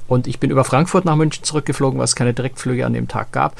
[0.07, 3.55] Und ich bin über Frankfurt nach München zurückgeflogen, was keine Direktflüge an dem Tag gab.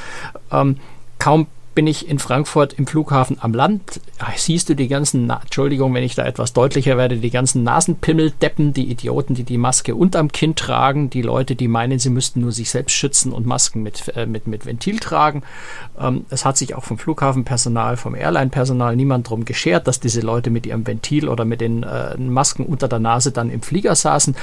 [0.51, 0.77] Ähm,
[1.19, 4.01] kaum bin ich in Frankfurt im Flughafen am Land,
[4.35, 8.73] siehst du die ganzen, Na Entschuldigung, wenn ich da etwas deutlicher werde, die ganzen Nasenpimmeldeppen,
[8.73, 12.51] die Idioten, die die Maske unterm Kinn tragen, die Leute, die meinen, sie müssten nur
[12.51, 15.43] sich selbst schützen und Masken mit, äh, mit, mit Ventil tragen.
[15.99, 20.49] Ähm, es hat sich auch vom Flughafenpersonal, vom Airline-Personal niemand drum geschert, dass diese Leute
[20.49, 24.35] mit ihrem Ventil oder mit den äh, Masken unter der Nase dann im Flieger saßen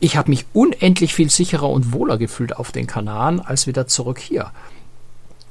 [0.00, 4.18] ich habe mich unendlich viel sicherer und wohler gefühlt auf den Kanaren als wieder zurück
[4.18, 4.50] hier.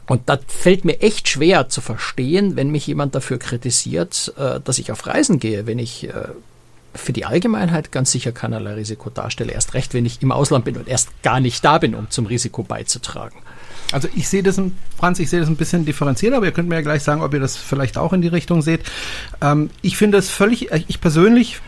[0.08, 4.80] Und das fällt mir echt schwer zu verstehen, wenn mich jemand dafür kritisiert, äh, dass
[4.80, 6.30] ich auf Reisen gehe, wenn ich äh,
[6.96, 9.54] für die Allgemeinheit ganz sicher keinerlei Risiko darstelle.
[9.54, 12.26] Erst recht, wenn ich im Ausland bin und erst gar nicht da bin, um zum
[12.26, 13.38] Risiko beizutragen.
[13.92, 14.60] Also ich sehe das,
[14.98, 17.34] Franz, ich sehe das ein bisschen differenziert, aber ihr könnt mir ja gleich sagen, ob
[17.34, 18.82] ihr das vielleicht auch in die Richtung seht.
[19.42, 21.62] Ähm, ich finde es völlig, ich persönlich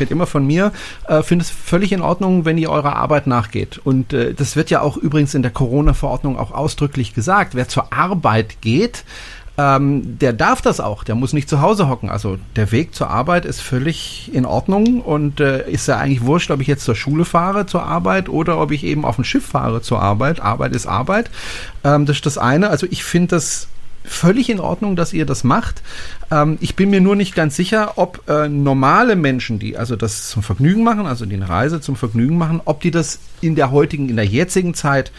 [0.00, 0.72] rede immer von mir,
[1.08, 3.78] äh, finde es völlig in Ordnung, wenn ihr eurer Arbeit nachgeht.
[3.78, 7.54] Und äh, das wird ja auch übrigens in der Corona-Verordnung auch ausdrücklich gesagt.
[7.54, 9.04] Wer zur Arbeit geht,
[9.58, 12.10] ähm, der darf das auch, der muss nicht zu Hause hocken.
[12.10, 16.50] Also der Weg zur Arbeit ist völlig in Ordnung und äh, ist ja eigentlich wurscht,
[16.50, 19.46] ob ich jetzt zur Schule fahre zur Arbeit oder ob ich eben auf ein Schiff
[19.46, 20.40] fahre zur Arbeit.
[20.40, 21.30] Arbeit ist Arbeit.
[21.84, 22.68] Ähm, das ist das eine.
[22.68, 23.68] Also ich finde das
[24.06, 25.82] völlig in Ordnung, dass ihr das macht.
[26.30, 30.28] Ähm, ich bin mir nur nicht ganz sicher, ob äh, normale Menschen, die also das
[30.28, 33.70] zum Vergnügen machen, also die eine Reise zum Vergnügen machen, ob die das in der
[33.70, 35.12] heutigen, in der jetzigen Zeit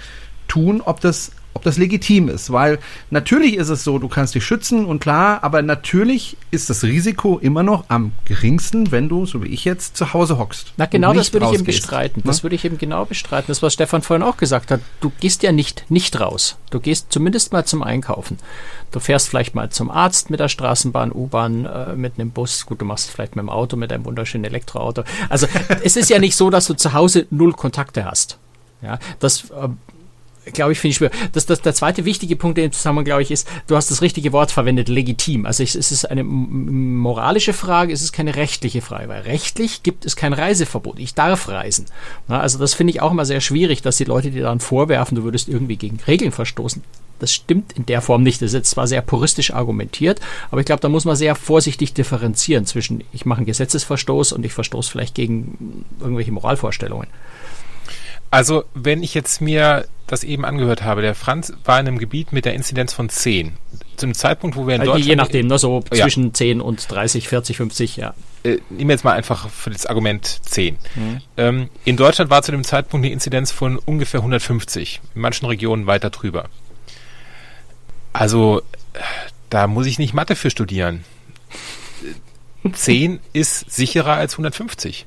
[0.48, 2.78] tun, ob das ob das legitim ist, weil
[3.10, 7.40] natürlich ist es so, du kannst dich schützen und klar, aber natürlich ist das Risiko
[7.40, 10.74] immer noch am geringsten, wenn du, so wie ich jetzt, zu Hause hockst.
[10.78, 12.22] Na genau, das würde ich eben bestreiten.
[12.26, 13.48] Das würde ich eben genau bestreiten.
[13.48, 14.82] Das, was Stefan vorhin auch gesagt hat.
[15.02, 16.58] Du gehst ja nicht nicht raus.
[16.70, 18.38] Du gehst zumindest mal zum Einkaufen.
[18.92, 22.68] Du fährst vielleicht mal zum Arzt mit der Straßenbahn, U-Bahn, äh, mit einem Bus.
[22.68, 25.04] Gut, du machst es vielleicht mit dem Auto, mit einem wunderschönen Elektroauto.
[25.30, 25.48] Also
[25.84, 28.38] es ist ja nicht so, dass du zu Hause null Kontakte hast.
[28.82, 29.70] Ja, das äh,
[30.54, 31.12] glaube ich, finde ich schwer.
[31.34, 34.32] Das, das, der zweite wichtige Punkt dem Zusammenhang, glaube ich, ist, du hast das richtige
[34.34, 35.46] Wort verwendet, legitim.
[35.46, 40.06] Also es, es ist eine moralische Frage, es ist keine rechtliche Frage, weil rechtlich gibt
[40.06, 41.00] es kein Reiseverbot.
[41.00, 41.86] Ich darf reisen.
[42.28, 45.16] Na, also das finde ich auch immer sehr schwierig, dass die Leute dir dann vorwerfen,
[45.16, 46.84] du würdest irgendwie gegen Regeln verstoßen.
[47.20, 48.42] Das stimmt in der Form nicht.
[48.42, 50.20] Das ist jetzt zwar sehr puristisch argumentiert,
[50.52, 54.46] aber ich glaube, da muss man sehr vorsichtig differenzieren zwischen, ich mache einen Gesetzesverstoß und
[54.46, 57.08] ich verstoße vielleicht gegen irgendwelche Moralvorstellungen.
[58.30, 62.32] Also, wenn ich jetzt mir das eben angehört habe, der Franz war in einem Gebiet
[62.32, 63.58] mit der Inzidenz von 10.
[63.98, 65.10] Zum Zeitpunkt, wo wir in also Deutschland...
[65.10, 66.04] Je nachdem, ne, so ja.
[66.04, 68.14] zwischen 10 und 30, 40, 50, ja.
[68.44, 70.78] Äh, nehmen wir jetzt mal einfach für das Argument 10.
[70.96, 71.22] Mhm.
[71.36, 75.88] Ähm, in Deutschland war zu dem Zeitpunkt die Inzidenz von ungefähr 150, in manchen Regionen
[75.88, 76.46] weiter drüber.
[78.14, 78.62] Also,
[79.50, 81.04] da muss ich nicht Mathe für studieren.
[82.72, 85.06] 10 ist sicherer als 150.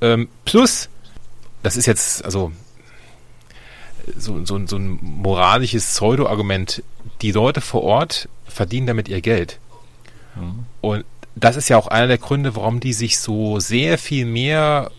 [0.00, 0.88] Ähm, plus,
[1.62, 2.52] das ist jetzt, also
[4.16, 6.82] so, so, so ein moralisches Pseudo-Argument.
[7.22, 9.58] Die Leute vor Ort verdienen damit ihr Geld.
[10.36, 10.66] Mhm.
[10.80, 14.90] Und das ist ja auch einer der Gründe, warum die sich so sehr viel mehr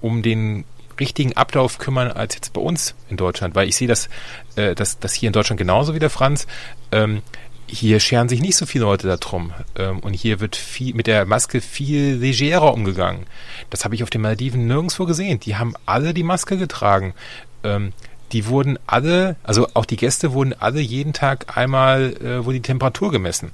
[0.00, 0.64] um den
[0.98, 4.08] richtigen Ablauf kümmern als jetzt bei uns in Deutschland, weil ich sehe das,
[4.56, 6.46] äh, das, das hier in Deutschland genauso wie der Franz.
[6.92, 7.22] Ähm,
[7.70, 9.52] hier scheren sich nicht so viele Leute darum.
[9.76, 13.26] Ähm, und hier wird viel, mit der Maske viel legerer umgegangen.
[13.70, 15.40] Das habe ich auf den Maldiven nirgendwo gesehen.
[15.40, 17.14] Die haben alle die Maske getragen.
[17.62, 17.92] Ähm,
[18.32, 22.62] die wurden alle, also auch die Gäste wurden alle jeden Tag einmal, äh, wurde die
[22.62, 23.52] Temperatur gemessen.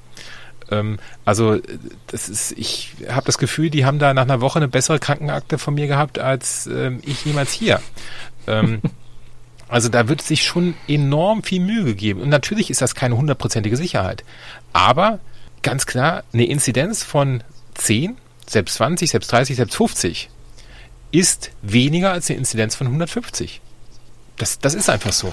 [0.71, 1.59] Ähm, also
[2.09, 5.59] das ist, ich habe das Gefühl, die haben da nach einer Woche eine bessere Krankenakte
[5.59, 7.81] von mir gehabt als ähm, ich jemals hier.
[8.47, 8.81] Ähm,
[9.69, 12.21] also da wird sich schon enorm viel Mühe gegeben.
[12.21, 14.25] Und natürlich ist das keine hundertprozentige Sicherheit.
[14.73, 15.19] Aber
[15.63, 17.43] ganz klar, eine Inzidenz von
[17.75, 20.31] 10, selbst 20, selbst 30, selbst 50
[21.11, 23.61] ist weniger als eine Inzidenz von 150.
[24.37, 25.33] Das, das ist einfach so.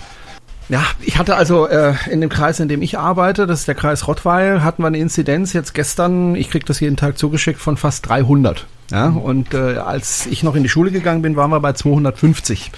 [0.69, 3.75] Ja, ich hatte also äh, in dem Kreis, in dem ich arbeite, das ist der
[3.75, 7.75] Kreis Rottweil, hatten wir eine Inzidenz jetzt gestern, ich krieg das jeden Tag zugeschickt, von
[7.75, 8.65] fast 300.
[8.91, 12.71] Ja, und äh, als ich noch in die Schule gegangen bin, waren wir bei 250.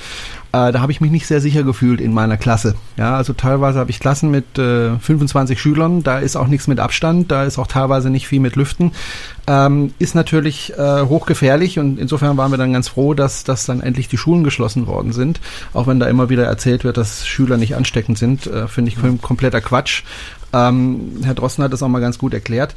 [0.55, 2.75] Äh, da habe ich mich nicht sehr sicher gefühlt in meiner Klasse.
[2.95, 6.79] Ja, also teilweise habe ich Klassen mit äh, 25 Schülern, da ist auch nichts mit
[6.79, 8.93] Abstand, da ist auch teilweise nicht viel mit Lüften.
[9.47, 13.81] Ähm, ist natürlich äh, hochgefährlich und insofern waren wir dann ganz froh, dass, dass dann
[13.81, 15.41] endlich die Schulen geschlossen worden sind.
[15.73, 19.21] Auch wenn da immer wieder erzählt wird, dass Schüler nicht ansteckend sind, äh, finde ich
[19.21, 20.03] kompletter Quatsch.
[20.53, 22.75] Ähm, Herr Drossen hat das auch mal ganz gut erklärt.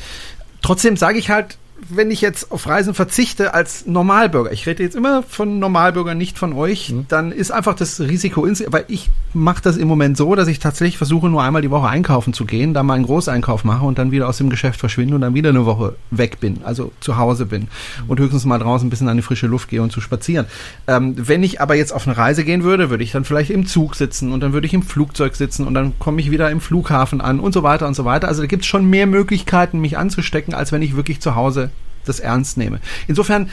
[0.63, 4.97] Trotzdem sage ich halt, wenn ich jetzt auf Reisen verzichte als Normalbürger, ich rede jetzt
[4.97, 7.07] immer von Normalbürgern, nicht von euch, mhm.
[7.09, 10.99] dann ist einfach das Risiko, weil ich mache das im Moment so, dass ich tatsächlich
[10.99, 14.11] versuche, nur einmal die Woche einkaufen zu gehen, da mal einen Großeinkauf mache und dann
[14.11, 17.47] wieder aus dem Geschäft verschwinde und dann wieder eine Woche weg bin, also zu Hause
[17.47, 18.11] bin mhm.
[18.11, 20.47] und höchstens mal draußen ein bisschen an die frische Luft gehe und zu spazieren.
[20.87, 23.67] Ähm, wenn ich aber jetzt auf eine Reise gehen würde, würde ich dann vielleicht im
[23.67, 26.61] Zug sitzen und dann würde ich im Flugzeug sitzen und dann komme ich wieder im
[26.61, 28.29] Flughafen an und so weiter und so weiter.
[28.29, 31.68] Also da gibt es schon mehr Möglichkeiten, mich anzustecken, als wenn ich wirklich zu Hause
[32.09, 32.81] das ernst nehme.
[33.07, 33.51] Insofern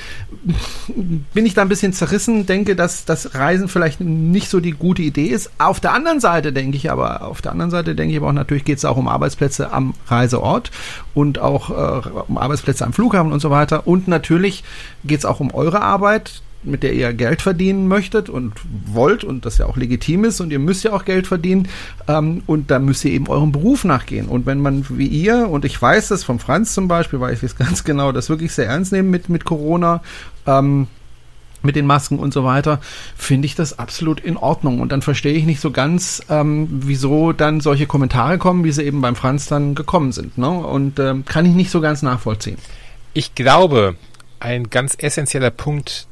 [1.33, 5.01] bin ich da ein bisschen zerrissen, denke, dass das Reisen vielleicht nicht so die gute
[5.01, 5.51] Idee ist.
[5.57, 8.33] Auf der anderen Seite denke ich aber, auf der anderen Seite denke ich aber auch,
[8.33, 10.71] natürlich geht es auch um Arbeitsplätze am Reiseort
[11.13, 13.87] und auch äh, um Arbeitsplätze am Flughafen und so weiter.
[13.87, 14.63] Und natürlich
[15.03, 18.53] geht es auch um eure Arbeit mit der ihr Geld verdienen möchtet und
[18.85, 21.67] wollt und das ja auch legitim ist und ihr müsst ja auch Geld verdienen
[22.07, 24.27] ähm, und da müsst ihr eben eurem Beruf nachgehen.
[24.27, 27.43] Und wenn man wie ihr, und ich weiß das vom Franz zum Beispiel, weil ich
[27.43, 30.01] es ganz genau, das wirklich sehr ernst nehmen mit, mit Corona,
[30.45, 30.87] ähm,
[31.65, 32.79] mit den Masken und so weiter,
[33.15, 34.79] finde ich das absolut in Ordnung.
[34.79, 38.83] Und dann verstehe ich nicht so ganz, ähm, wieso dann solche Kommentare kommen, wie sie
[38.83, 40.37] eben beim Franz dann gekommen sind.
[40.37, 40.49] Ne?
[40.49, 42.57] Und ähm, kann ich nicht so ganz nachvollziehen.
[43.13, 43.95] Ich glaube,
[44.39, 46.07] ein ganz essentieller Punkt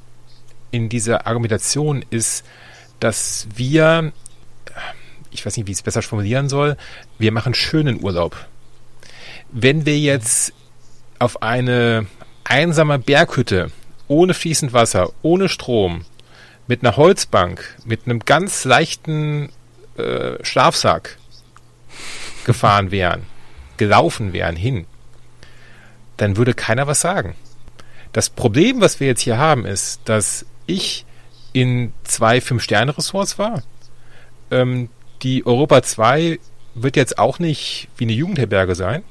[0.73, 2.43] in dieser Argumentation ist,
[2.99, 4.11] dass wir,
[5.29, 6.77] ich weiß nicht, wie ich es besser formulieren soll,
[7.19, 8.35] wir machen schönen Urlaub.
[9.51, 10.51] Wenn wir jetzt
[11.19, 12.07] auf eine
[12.43, 13.71] einsame Berghütte
[14.07, 16.05] ohne fließend Wasser, ohne Strom,
[16.67, 19.49] mit einer Holzbank, mit einem ganz leichten
[19.97, 21.17] äh, Schlafsack
[22.45, 23.27] gefahren wären,
[23.77, 24.87] gelaufen wären hin,
[26.17, 27.35] dann würde keiner was sagen.
[28.11, 31.05] Das Problem, was wir jetzt hier haben, ist, dass ich
[31.53, 33.63] in zwei Fünf-Sterne-Ressorts war.
[34.51, 34.89] Ähm,
[35.21, 36.39] die Europa 2
[36.75, 39.03] wird jetzt auch nicht wie eine Jugendherberge sein.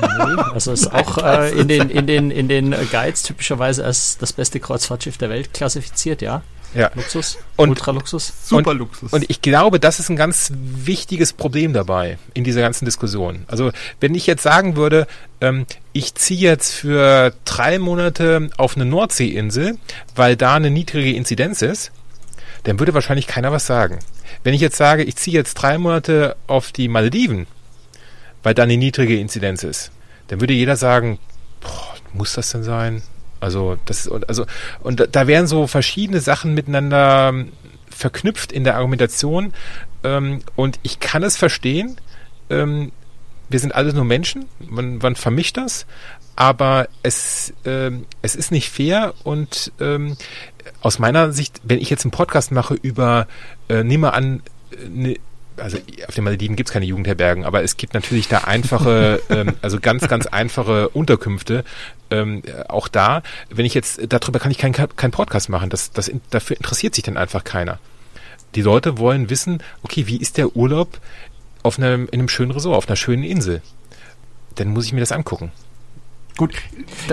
[0.00, 4.32] Nee, also ist auch äh, in, den, in, den, in den Guides typischerweise als das
[4.32, 6.42] beste Kreuzfahrtschiff der Welt klassifiziert, ja.
[6.74, 6.90] Ja.
[6.94, 8.32] Luxus, und, Ultraluxus.
[8.44, 9.12] Super Luxus.
[9.12, 13.44] Und ich glaube, das ist ein ganz wichtiges Problem dabei in dieser ganzen Diskussion.
[13.48, 15.06] Also wenn ich jetzt sagen würde,
[15.40, 19.78] ähm, ich ziehe jetzt für drei Monate auf eine Nordseeinsel,
[20.14, 21.90] weil da eine niedrige Inzidenz ist,
[22.64, 23.98] dann würde wahrscheinlich keiner was sagen.
[24.44, 27.46] Wenn ich jetzt sage, ich ziehe jetzt drei Monate auf die Malediven,
[28.42, 29.90] weil da eine niedrige Inzidenz ist,
[30.28, 31.18] dann würde jeder sagen,
[31.60, 33.02] boah, muss das denn sein?
[33.40, 34.46] Also das also
[34.82, 37.52] und da werden so verschiedene Sachen miteinander ähm,
[37.88, 39.52] verknüpft in der Argumentation.
[40.04, 41.96] Ähm, und ich kann es verstehen.
[42.48, 42.92] Ähm,
[43.48, 45.84] wir sind alle nur Menschen, man, man vermischt das,
[46.36, 49.12] aber es, ähm, es ist nicht fair.
[49.24, 50.16] Und ähm,
[50.80, 53.26] aus meiner Sicht, wenn ich jetzt einen Podcast mache über,
[53.68, 55.16] äh, nehme an, äh, ne,
[55.60, 59.54] also auf den Malediven gibt es keine Jugendherbergen, aber es gibt natürlich da einfache, ähm,
[59.62, 61.64] also ganz, ganz einfache Unterkünfte.
[62.10, 65.70] Ähm, auch da, wenn ich jetzt, darüber kann ich keinen kein Podcast machen.
[65.70, 67.78] Das, das, dafür interessiert sich dann einfach keiner.
[68.54, 70.98] Die Leute wollen wissen, okay, wie ist der Urlaub
[71.62, 73.62] auf einem, in einem schönen Resort, auf einer schönen Insel?
[74.56, 75.52] Dann muss ich mir das angucken.
[76.36, 76.54] Gut.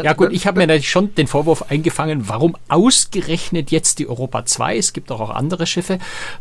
[0.01, 4.45] ja gut, ich habe mir natürlich schon den Vorwurf eingefangen, warum ausgerechnet jetzt die Europa
[4.45, 4.77] 2?
[4.77, 5.99] Es gibt auch, auch andere Schiffe.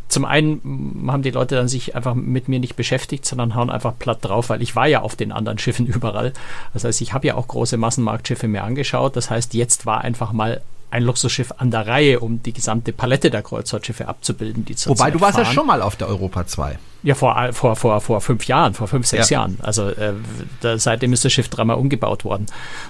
[0.09, 3.99] Zum einen haben die Leute dann sich einfach mit mir nicht beschäftigt, sondern hauen einfach
[3.99, 6.33] platt drauf, weil ich war ja auf den anderen Schiffen überall.
[6.73, 9.17] Das heißt, ich habe ja auch große Massenmarktschiffe mir angeschaut.
[9.17, 13.31] Das heißt, jetzt war einfach mal ein Luxusschiff an der Reihe, um die gesamte Palette
[13.31, 15.47] der Kreuzfahrtschiffe abzubilden, die zurzeit Wobei, du warst fahren.
[15.47, 16.79] ja schon mal auf der Europa 2.
[17.03, 19.39] Ja, vor, vor, vor, vor fünf Jahren, vor fünf, sechs ja.
[19.39, 19.59] Jahren.
[19.63, 20.15] Also äh,
[20.61, 22.47] da, seitdem ist das Schiff dreimal umgebaut worden.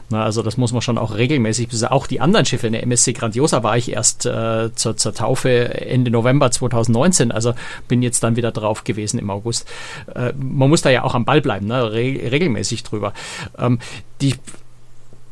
[0.09, 3.13] Na, also das muss man schon auch regelmäßig, auch die anderen Schiffe, in der MSC
[3.13, 7.53] Grandiosa war ich erst äh, zur, zur Taufe Ende November 2019, also
[7.89, 9.69] bin jetzt dann wieder drauf gewesen im August.
[10.15, 11.93] Äh, man muss da ja auch am Ball bleiben, ne?
[11.93, 13.13] Re regelmäßig drüber.
[13.59, 13.81] Ähm,
[14.23, 14.35] die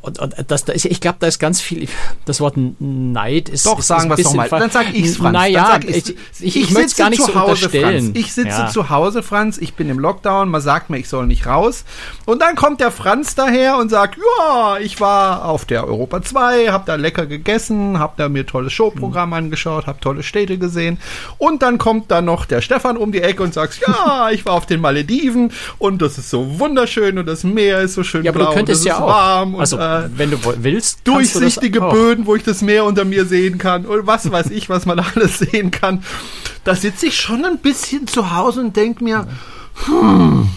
[0.04, 1.88] und, und das, das ist, ich glaube, da ist ganz viel,
[2.26, 3.64] das Wort Neid ist.
[3.64, 4.48] Doch, ist, sagen wir es nochmal.
[4.48, 5.32] Dann sag ich's, Franz.
[5.32, 7.70] Naja, ich, ich, ich, ich möchte gar nicht so Hause.
[7.70, 8.10] Franz.
[8.14, 8.68] Ich sitze ja.
[8.68, 11.84] zu Hause, Franz, ich bin im Lockdown, man sagt mir, ich soll nicht raus.
[12.26, 16.68] Und dann kommt der Franz daher und sagt, ja, ich war auf der Europa 2,
[16.68, 19.34] hab da lecker gegessen, hab da mir tolles Showprogramm mhm.
[19.34, 20.98] angeschaut, hab tolle Städte gesehen.
[21.38, 24.52] Und dann kommt da noch der Stefan um die Ecke und sagt, ja, ich war
[24.52, 28.32] auf den Malediven und das ist so wunderschön und das Meer ist so schön ja,
[28.32, 29.06] blau aber du könntest ja auch.
[29.06, 29.54] warm.
[29.56, 29.78] Also,
[30.16, 31.00] wenn du willst.
[31.04, 34.86] Durchsichtige Böden, wo ich das Meer unter mir sehen kann und was weiß ich, was
[34.86, 36.02] man alles sehen kann.
[36.64, 39.26] Da sitze ich schon ein bisschen zu Hause und denke mir,
[39.74, 40.48] hm,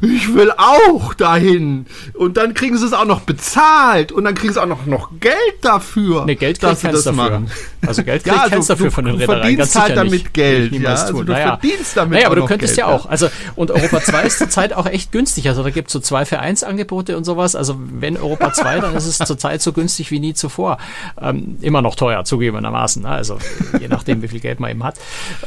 [0.00, 1.86] ich will auch dahin.
[2.14, 5.10] Und dann kriegen sie es auch noch bezahlt und dann kriegen sie auch noch, noch
[5.20, 6.24] Geld dafür.
[6.24, 7.22] Ne, Geld dass sie das dafür.
[7.22, 7.50] machen.
[7.86, 9.58] Also Geld kriegt ja, also dafür von den Reedereien.
[9.58, 10.34] Du verdienst halt damit.
[10.34, 10.72] Geld.
[10.72, 11.58] Ja, also du naja.
[11.58, 13.06] verdienst damit naja, aber du könntest Geld, ja auch.
[13.06, 15.48] Also, und Europa 2 ist zurzeit auch echt günstig.
[15.48, 17.54] Also da gibt es so 2 für 1 Angebote und sowas.
[17.54, 20.78] Also wenn Europa 2, dann ist es zurzeit so günstig wie nie zuvor.
[21.20, 23.02] Ähm, immer noch teuer, zugegebenermaßen.
[23.02, 23.08] Ne?
[23.10, 23.38] Also
[23.78, 24.96] je nachdem, wie viel Geld man eben hat.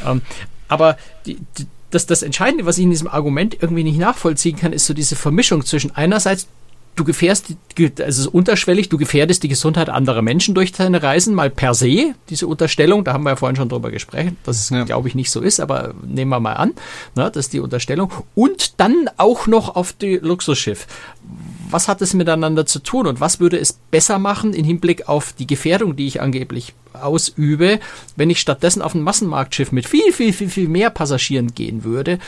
[0.06, 0.22] Ähm,
[0.68, 4.74] aber die, die, das, das Entscheidende, was ich in diesem Argument irgendwie nicht nachvollziehen kann,
[4.74, 6.48] ist so diese Vermischung zwischen einerseits
[6.96, 7.48] du gefährst,
[8.00, 12.48] also unterschwellig, du gefährdest die Gesundheit anderer Menschen durch deine Reisen, mal per se, diese
[12.48, 14.84] Unterstellung, da haben wir ja vorhin schon drüber gesprochen, dass es, ja.
[14.84, 16.74] glaube ich, nicht so ist, aber nehmen wir mal an,
[17.16, 18.12] ne, das ist die Unterstellung.
[18.34, 20.88] Und dann auch noch auf die Luxusschiff.
[21.70, 25.34] Was hat es miteinander zu tun und was würde es besser machen im Hinblick auf
[25.34, 27.80] die Gefährdung, die ich angeblich ausübe,
[28.16, 32.20] wenn ich stattdessen auf ein Massenmarktschiff mit viel, viel, viel, viel mehr Passagieren gehen würde,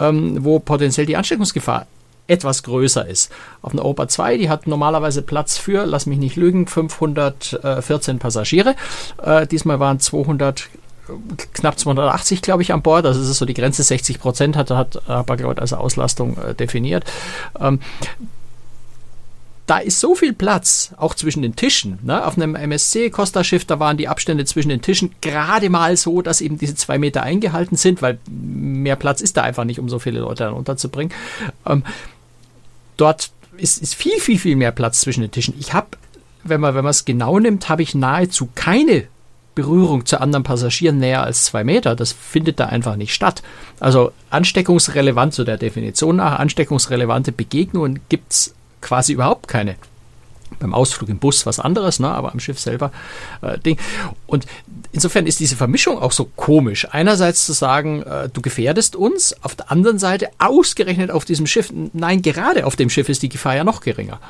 [0.00, 1.86] ähm, wo potenziell die Ansteckungsgefahr
[2.26, 3.30] etwas größer ist.
[3.62, 8.76] Auf einer Europa 2, die hat normalerweise Platz für, lass mich nicht lügen, 514 Passagiere.
[9.22, 10.68] Äh, diesmal waren 200
[11.52, 13.06] knapp 280, glaube ich, an Bord.
[13.06, 17.04] Also es ist so die Grenze 60 Prozent, hat, hat Hapag-Lloyd als Auslastung äh, definiert.
[17.60, 17.80] Ähm,
[19.66, 21.98] da ist so viel Platz, auch zwischen den Tischen.
[22.02, 22.26] Ne?
[22.26, 26.58] Auf einem MSC-Costa-Schiff, da waren die Abstände zwischen den Tischen gerade mal so, dass eben
[26.58, 30.20] diese zwei Meter eingehalten sind, weil mehr Platz ist da einfach nicht, um so viele
[30.20, 31.14] Leute dann unterzubringen.
[31.64, 31.82] Ähm,
[32.96, 35.54] dort ist, ist viel, viel, viel mehr Platz zwischen den Tischen.
[35.58, 35.88] Ich habe,
[36.42, 39.04] wenn man wenn es genau nimmt, habe ich nahezu keine
[39.54, 41.94] Berührung zu anderen Passagieren näher als zwei Meter.
[41.94, 43.42] Das findet da einfach nicht statt.
[43.80, 49.76] Also ansteckungsrelevant, so der Definition nach, ansteckungsrelevante Begegnungen gibt es quasi überhaupt keine.
[50.58, 52.92] Beim Ausflug im Bus was anderes, ne, aber am Schiff selber
[53.42, 53.78] äh, Ding.
[54.26, 54.46] Und
[54.94, 56.86] insofern ist diese Vermischung auch so komisch.
[56.90, 61.72] Einerseits zu sagen, äh, du gefährdest uns, auf der anderen Seite ausgerechnet auf diesem Schiff.
[61.92, 64.20] Nein, gerade auf dem Schiff ist die Gefahr ja noch geringer.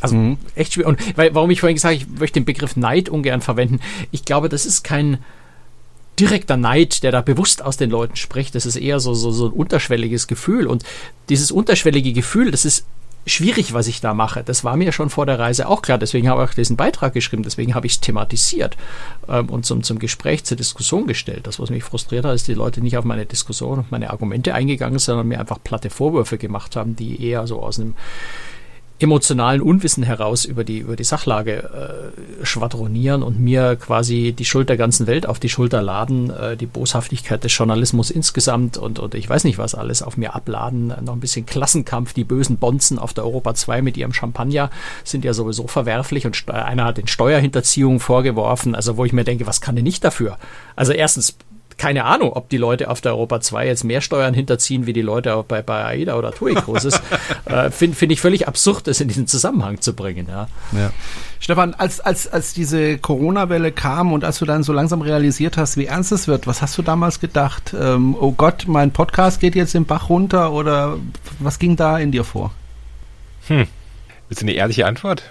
[0.00, 0.38] Also mhm.
[0.54, 0.88] echt schwierig.
[0.88, 3.80] Und weil, warum ich vorhin gesagt habe, ich möchte den Begriff Neid ungern verwenden.
[4.12, 5.18] Ich glaube, das ist kein
[6.20, 8.54] direkter Neid, der da bewusst aus den Leuten spricht.
[8.54, 10.68] Das ist eher so, so, so ein unterschwelliges Gefühl.
[10.68, 10.84] Und
[11.28, 12.84] dieses unterschwellige Gefühl, das ist
[13.26, 14.42] schwierig, was ich da mache.
[14.42, 15.98] Das war mir schon vor der Reise auch klar.
[15.98, 17.42] Deswegen habe ich auch diesen Beitrag geschrieben.
[17.42, 18.76] Deswegen habe ich es thematisiert
[19.28, 21.46] ähm, und zum, zum Gespräch, zur Diskussion gestellt.
[21.46, 24.54] Das, was mich frustriert hat, ist, die Leute nicht auf meine Diskussion und meine Argumente
[24.54, 27.94] eingegangen sind, sondern mir einfach platte Vorwürfe gemacht haben, die eher so aus einem
[29.00, 34.68] emotionalen Unwissen heraus über die, über die Sachlage äh, schwadronieren und mir quasi die Schuld
[34.68, 39.14] der ganzen Welt auf die Schulter laden, äh, die Boshaftigkeit des Journalismus insgesamt und, und
[39.14, 42.98] ich weiß nicht was alles auf mir abladen, noch ein bisschen Klassenkampf, die bösen Bonzen
[42.98, 44.70] auf der Europa 2 mit ihrem Champagner
[45.04, 49.46] sind ja sowieso verwerflich und einer hat den Steuerhinterziehungen vorgeworfen, also wo ich mir denke,
[49.46, 50.38] was kann denn nicht dafür?
[50.74, 51.36] Also erstens
[51.78, 55.02] keine Ahnung, ob die Leute auf der Europa 2 jetzt mehr Steuern hinterziehen, wie die
[55.02, 57.00] Leute bei, bei AIDA oder TUI Cruises.
[57.46, 60.26] äh, Finde find ich völlig absurd, das in diesen Zusammenhang zu bringen.
[60.28, 60.48] Ja.
[60.72, 60.90] ja.
[61.38, 65.76] Stefan, als, als, als diese Corona-Welle kam und als du dann so langsam realisiert hast,
[65.76, 67.74] wie ernst es wird, was hast du damals gedacht?
[67.80, 70.98] Ähm, oh Gott, mein Podcast geht jetzt im Bach runter oder
[71.38, 72.52] was ging da in dir vor?
[73.46, 73.68] Hm.
[74.28, 75.22] Willst du eine ehrliche Antwort?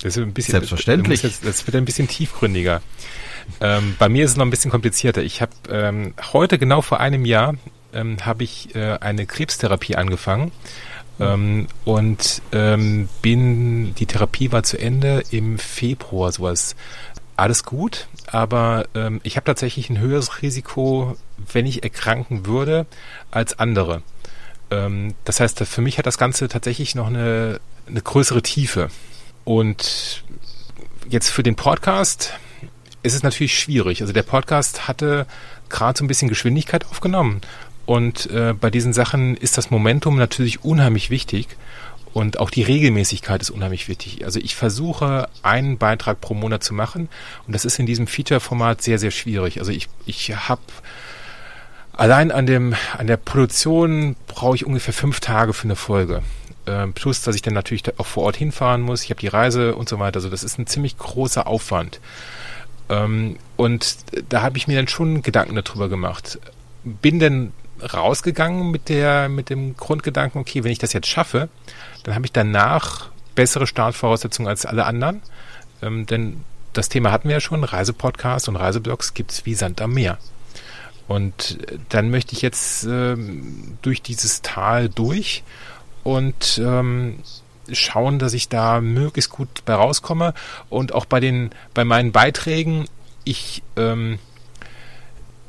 [0.00, 1.22] Das ist ein bisschen, Selbstverständlich.
[1.22, 2.80] Das, das wird ein bisschen tiefgründiger.
[3.60, 5.22] Ähm, bei mir ist es noch ein bisschen komplizierter.
[5.22, 7.54] Ich habe ähm, heute genau vor einem Jahr
[7.92, 10.52] ähm, habe ich äh, eine Krebstherapie angefangen
[11.18, 16.76] ähm, und ähm, bin die Therapie war zu Ende im Februar sowas.
[17.36, 21.16] Alles gut, aber ähm, ich habe tatsächlich ein höheres Risiko,
[21.52, 22.86] wenn ich erkranken würde,
[23.30, 24.02] als andere.
[24.70, 28.88] Ähm, das heißt, für mich hat das Ganze tatsächlich noch eine, eine größere Tiefe.
[29.44, 30.22] Und
[31.08, 32.34] jetzt für den Podcast
[33.02, 34.00] ist es natürlich schwierig.
[34.00, 35.26] Also der Podcast hatte
[35.68, 37.40] gerade so ein bisschen Geschwindigkeit aufgenommen.
[37.86, 41.48] Und äh, bei diesen Sachen ist das Momentum natürlich unheimlich wichtig.
[42.12, 44.24] Und auch die Regelmäßigkeit ist unheimlich wichtig.
[44.24, 47.08] Also ich versuche, einen Beitrag pro Monat zu machen.
[47.46, 49.60] Und das ist in diesem Feature-Format sehr, sehr schwierig.
[49.60, 50.60] Also ich, ich habe
[51.92, 56.22] allein an dem, an der Produktion brauche ich ungefähr fünf Tage für eine Folge.
[56.66, 59.04] Äh, plus, dass ich dann natürlich auch vor Ort hinfahren muss.
[59.04, 60.16] Ich habe die Reise und so weiter.
[60.16, 62.00] Also das ist ein ziemlich großer Aufwand.
[62.90, 63.96] Ähm, und
[64.28, 66.38] da habe ich mir dann schon Gedanken darüber gemacht.
[66.84, 71.48] Bin denn rausgegangen mit der, mit dem Grundgedanken, okay, wenn ich das jetzt schaffe,
[72.02, 75.22] dann habe ich danach bessere Startvoraussetzungen als alle anderen.
[75.80, 79.80] Ähm, denn das Thema hatten wir ja schon, Reisepodcasts und Reiseblogs gibt es wie Sand
[79.80, 80.18] am Meer.
[81.08, 85.42] Und dann möchte ich jetzt ähm, durch dieses Tal durch
[86.04, 87.18] und ähm,
[87.72, 90.34] schauen, dass ich da möglichst gut bei rauskomme
[90.68, 92.86] und auch bei den, bei meinen Beiträgen,
[93.24, 94.18] ich, ähm,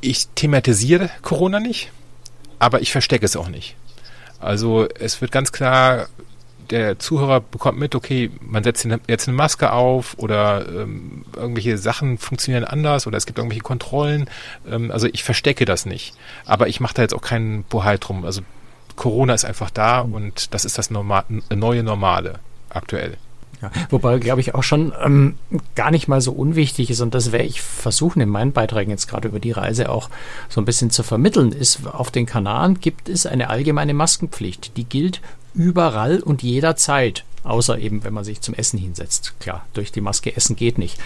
[0.02, 1.92] ich thematisiere Corona nicht,
[2.60, 3.76] aber ich verstecke es auch nicht.
[4.40, 6.08] Also es wird ganz klar,
[6.72, 12.18] der Zuhörer bekommt mit, okay, man setzt jetzt eine Maske auf oder ähm, irgendwelche Sachen
[12.18, 14.30] funktionieren anders oder es gibt irgendwelche Kontrollen.
[14.70, 16.14] Ähm, also ich verstecke das nicht.
[16.46, 18.26] Aber ich mache da jetzt auch keinen Bohai drum.
[18.26, 18.42] Also
[19.02, 22.36] Corona ist einfach da und das ist das Norma neue Normale
[22.70, 23.18] aktuell.
[23.60, 25.40] Ja, wobei, glaube ich, auch schon ähm,
[25.74, 29.08] gar nicht mal so unwichtig ist, und das werde ich versuchen, in meinen Beiträgen jetzt
[29.08, 30.12] gerade über die Reise auch
[30.50, 34.78] so ein bisschen zu vermitteln, ist, auf den Kanaren gibt es eine allgemeine Maskenpflicht.
[34.78, 35.20] Die gilt
[35.56, 37.24] überall und jederzeit.
[37.44, 39.34] Außer eben, wenn man sich zum Essen hinsetzt.
[39.40, 41.00] Klar, durch die Maske essen geht nicht.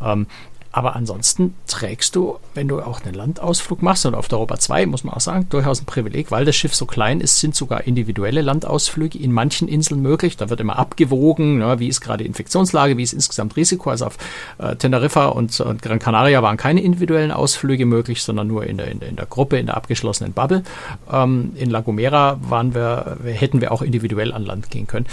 [0.00, 0.28] Ähm,
[0.72, 4.86] aber ansonsten trägst du, wenn du auch einen Landausflug machst, und auf der Europa 2
[4.86, 7.84] muss man auch sagen, durchaus ein Privileg, weil das Schiff so klein ist, sind sogar
[7.84, 10.36] individuelle Landausflüge in manchen Inseln möglich.
[10.36, 13.90] Da wird immer abgewogen, ne, wie ist gerade die Infektionslage, wie ist insgesamt Risiko.
[13.90, 14.18] Also auf
[14.58, 18.88] äh, Teneriffa und, und, Gran Canaria waren keine individuellen Ausflüge möglich, sondern nur in der,
[18.88, 20.62] in der, in der Gruppe, in der abgeschlossenen Bubble.
[21.10, 25.06] Ähm, in La Gomera waren wir, hätten wir auch individuell an Land gehen können.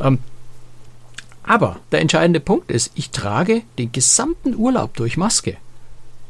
[0.00, 0.18] Ähm,
[1.46, 5.56] aber der entscheidende Punkt ist, ich trage den gesamten Urlaub durch Maske.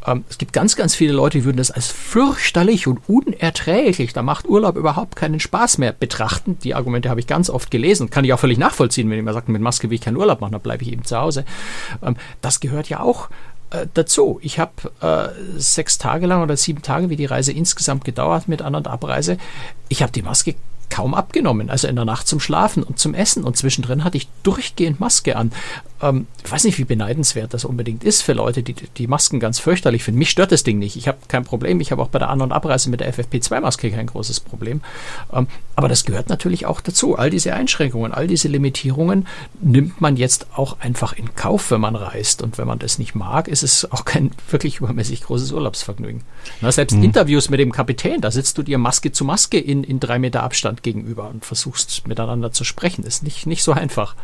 [0.07, 4.23] Ähm, es gibt ganz, ganz viele Leute, die würden das als fürchterlich und unerträglich, da
[4.23, 6.59] macht Urlaub überhaupt keinen Spaß mehr betrachten.
[6.63, 9.49] Die Argumente habe ich ganz oft gelesen, kann ich auch völlig nachvollziehen, wenn jemand sagt,
[9.49, 11.45] mit Maske will ich keinen Urlaub machen, dann bleibe ich eben zu Hause.
[12.03, 13.29] Ähm, das gehört ja auch
[13.71, 14.39] äh, dazu.
[14.43, 18.63] Ich habe äh, sechs Tage lang oder sieben Tage, wie die Reise insgesamt gedauert mit
[18.63, 19.39] An- und Abreise,
[19.89, 20.55] ich habe die Maske
[20.91, 21.71] kaum abgenommen.
[21.71, 23.45] Also in der Nacht zum Schlafen und zum Essen.
[23.45, 25.53] Und zwischendrin hatte ich durchgehend Maske an.
[26.03, 29.59] Ähm, ich weiß nicht, wie beneidenswert das unbedingt ist für Leute, die die Masken ganz
[29.59, 30.19] fürchterlich finden.
[30.19, 30.97] Mich stört das Ding nicht.
[30.97, 31.81] Ich habe kein Problem.
[31.81, 34.83] Ich habe auch bei der An- und Abreise mit der FFP2-Maske kein großes Problem.
[35.33, 37.17] Ähm, aber das gehört natürlich auch dazu.
[37.17, 39.27] All diese Einschränkungen, all diese Limitierungen
[39.61, 42.43] nimmt man jetzt auch einfach in Kauf, wenn man reist.
[42.43, 46.23] Und wenn man das nicht mag, ist es auch kein wirklich übermäßig großes Urlaubsvergnügen.
[46.61, 47.05] Na, selbst mhm.
[47.05, 50.43] Interviews mit dem Kapitän, da sitzt du dir Maske zu Maske in, in drei Meter
[50.43, 53.03] Abstand gegenüber und versuchst miteinander zu sprechen.
[53.05, 54.15] Ist nicht, nicht so einfach.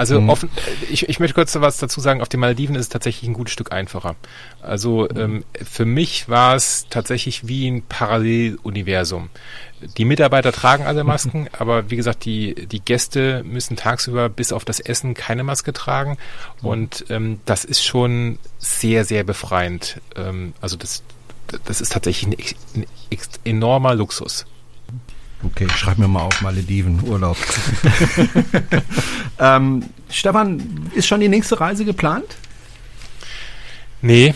[0.00, 0.30] Also mhm.
[0.30, 0.48] offen,
[0.90, 3.52] ich, ich möchte kurz was dazu sagen, auf den Malediven ist es tatsächlich ein gutes
[3.52, 4.16] Stück einfacher.
[4.62, 5.20] Also mhm.
[5.20, 9.28] ähm, für mich war es tatsächlich wie ein Paralleluniversum.
[9.98, 11.48] Die Mitarbeiter tragen alle Masken, mhm.
[11.58, 16.16] aber wie gesagt, die, die Gäste müssen tagsüber bis auf das Essen keine Maske tragen.
[16.62, 16.68] Mhm.
[16.68, 20.00] Und ähm, das ist schon sehr, sehr befreiend.
[20.16, 21.02] Ähm, also das,
[21.66, 22.26] das ist tatsächlich
[22.74, 24.46] ein, ein enormer Luxus.
[25.42, 27.36] Okay, ich schreibe mir mal auf Malediven, Urlaub.
[29.38, 32.36] ähm, Stefan, ist schon die nächste Reise geplant?
[34.02, 34.34] Nee,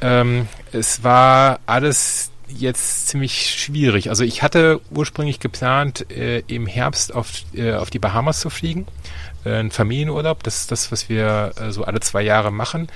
[0.00, 4.08] ähm, es war alles jetzt ziemlich schwierig.
[4.08, 8.86] Also ich hatte ursprünglich geplant, äh, im Herbst auf, äh, auf die Bahamas zu fliegen.
[9.44, 12.88] Äh, ein Familienurlaub, das ist das, was wir äh, so alle zwei Jahre machen.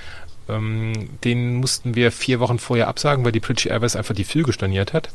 [0.49, 4.53] Ähm, den mussten wir vier Wochen vorher absagen, weil die British Airways einfach die Flüge
[4.53, 5.09] storniert hat.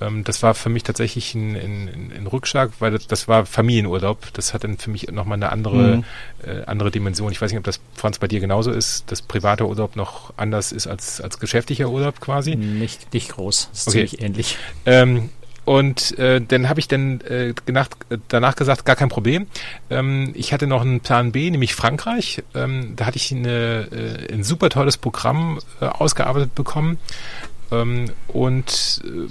[0.00, 4.32] Ähm, das war für mich tatsächlich ein, ein, ein Rückschlag, weil das, das, war Familienurlaub.
[4.34, 6.04] Das hat dann für mich nochmal eine andere, mhm.
[6.44, 7.32] äh, andere Dimension.
[7.32, 10.72] Ich weiß nicht, ob das, Franz, bei dir genauso ist, dass privater Urlaub noch anders
[10.72, 12.56] ist als, als geschäftlicher Urlaub quasi.
[12.56, 14.06] Nicht, nicht groß, das ist okay.
[14.06, 14.58] ziemlich ähnlich.
[14.84, 15.30] Ähm,
[15.66, 17.96] und äh, dann habe ich dann äh, gedacht,
[18.28, 19.48] danach gesagt, gar kein Problem.
[19.90, 22.44] Ähm, ich hatte noch einen Plan B, nämlich Frankreich.
[22.54, 26.98] Ähm, da hatte ich eine, äh, ein super tolles Programm äh, ausgearbeitet bekommen.
[27.72, 29.28] Ähm, und äh,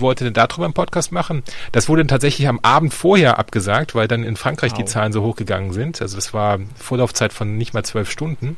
[0.00, 1.42] wollte dann darüber einen Podcast machen.
[1.72, 4.78] Das wurde dann tatsächlich am Abend vorher abgesagt, weil dann in Frankreich wow.
[4.78, 6.00] die Zahlen so hochgegangen sind.
[6.00, 8.56] Also das war Vorlaufzeit von nicht mal zwölf Stunden.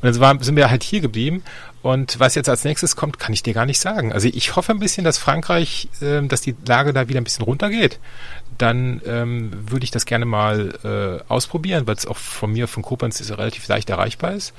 [0.00, 1.42] Und dann war, sind wir halt hier geblieben.
[1.82, 4.12] Und was jetzt als nächstes kommt, kann ich dir gar nicht sagen.
[4.12, 7.44] Also ich hoffe ein bisschen, dass Frankreich, äh, dass die Lage da wieder ein bisschen
[7.44, 7.98] runtergeht.
[8.58, 12.82] Dann ähm, würde ich das gerne mal äh, ausprobieren, weil es auch von mir, von
[12.82, 14.52] Koblenz, relativ leicht erreichbar ist.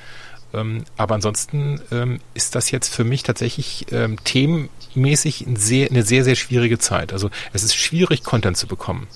[0.54, 6.04] Ähm, aber ansonsten ähm, ist das jetzt für mich tatsächlich ähm, themenmäßig ein sehr, eine
[6.04, 7.14] sehr, sehr schwierige Zeit.
[7.14, 9.08] Also es ist schwierig, Content zu bekommen.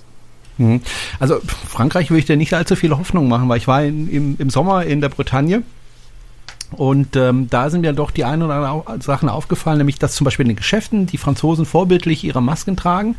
[0.58, 0.82] Mhm.
[1.20, 4.36] Also Frankreich würde ich dir nicht allzu viel Hoffnung machen, weil ich war in, im,
[4.40, 5.64] im Sommer in der Bretagne
[6.78, 10.26] und ähm, da sind mir doch die ein oder andere Sachen aufgefallen, nämlich dass zum
[10.26, 13.16] Beispiel in den Geschäften die Franzosen vorbildlich ihre Masken tragen.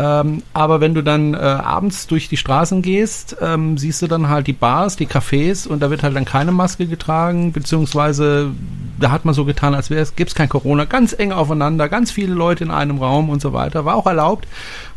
[0.00, 4.28] Ähm, aber wenn du dann äh, abends durch die Straßen gehst, ähm, siehst du dann
[4.28, 8.52] halt die Bars, die Cafés und da wird halt dann keine Maske getragen, beziehungsweise
[9.00, 12.12] da hat man so getan, als wäre es, gibt's kein Corona, ganz eng aufeinander, ganz
[12.12, 14.46] viele Leute in einem Raum und so weiter, war auch erlaubt.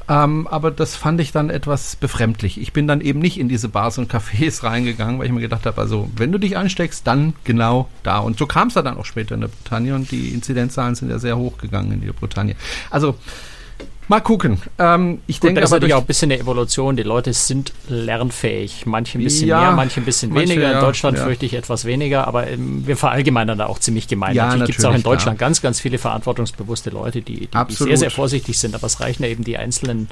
[0.09, 2.59] Ähm, aber das fand ich dann etwas befremdlich.
[2.59, 5.65] Ich bin dann eben nicht in diese Bars und Cafés reingegangen, weil ich mir gedacht
[5.65, 8.19] habe, also wenn du dich ansteckst, dann genau da.
[8.19, 11.19] Und so kam es dann auch später in der Bretagne und die Inzidenzzahlen sind ja
[11.19, 12.55] sehr hoch gegangen in der Bretagne.
[12.89, 13.15] Also
[14.11, 14.61] Mal gucken.
[14.77, 16.97] Ähm, ich Gut, denke, das ist natürlich auch ein bisschen eine Evolution.
[16.97, 18.85] Die Leute sind lernfähig.
[18.85, 20.73] Manche ein bisschen ja, mehr, manche ein bisschen manche, weniger.
[20.73, 21.23] In Deutschland ja.
[21.23, 24.35] fürchte ich etwas weniger, aber ähm, wir verallgemeinern da auch ziemlich gemein.
[24.35, 25.47] Ja, natürlich gibt es auch in Deutschland klar.
[25.47, 29.23] ganz, ganz viele verantwortungsbewusste Leute, die, die, die, sehr, sehr vorsichtig sind, aber es reichen
[29.23, 30.09] ja eben die einzelnen.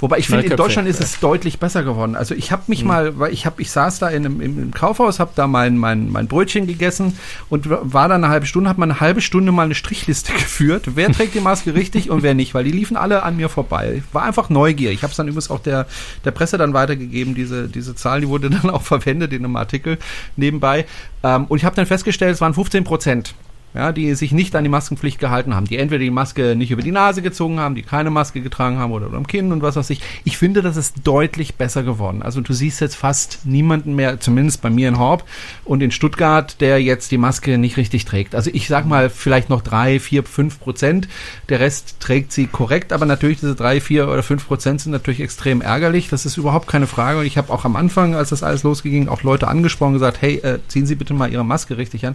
[0.00, 2.14] Wobei ich finde, in Deutschland ist es deutlich besser geworden.
[2.14, 2.88] Also ich habe mich mhm.
[2.88, 6.10] mal, weil ich habe, ich saß da in einem, im Kaufhaus, habe da mein, mein,
[6.10, 7.18] mein Brötchen gegessen
[7.48, 10.84] und war da eine halbe Stunde, habe mal eine halbe Stunde mal eine Strichliste geführt.
[10.94, 13.94] Wer trägt die Maske richtig und wer nicht, weil die liefen alle an mir vorbei.
[13.98, 14.96] Ich war einfach neugierig.
[14.96, 15.86] Ich habe es dann übrigens auch der,
[16.24, 19.98] der Presse dann weitergegeben, diese, diese Zahl, die wurde dann auch verwendet in einem Artikel
[20.36, 20.86] nebenbei.
[21.22, 23.34] Ähm, und ich habe dann festgestellt, es waren 15 Prozent
[23.74, 26.82] ja, die sich nicht an die Maskenpflicht gehalten haben, die entweder die Maske nicht über
[26.82, 29.76] die Nase gezogen haben, die keine Maske getragen haben oder, oder am Kinn und was
[29.76, 30.00] weiß ich.
[30.24, 32.22] Ich finde, das ist deutlich besser geworden.
[32.22, 35.24] Also du siehst jetzt fast niemanden mehr, zumindest bei mir in Horb
[35.64, 38.34] und in Stuttgart, der jetzt die Maske nicht richtig trägt.
[38.34, 41.08] Also ich sag mal vielleicht noch drei, vier, fünf Prozent.
[41.48, 45.20] Der Rest trägt sie korrekt, aber natürlich diese drei, vier oder fünf Prozent sind natürlich
[45.20, 46.08] extrem ärgerlich.
[46.08, 47.20] Das ist überhaupt keine Frage.
[47.20, 50.36] Und ich habe auch am Anfang, als das alles losging, auch Leute angesprochen gesagt, hey,
[50.36, 52.14] äh, ziehen Sie bitte mal Ihre Maske richtig an.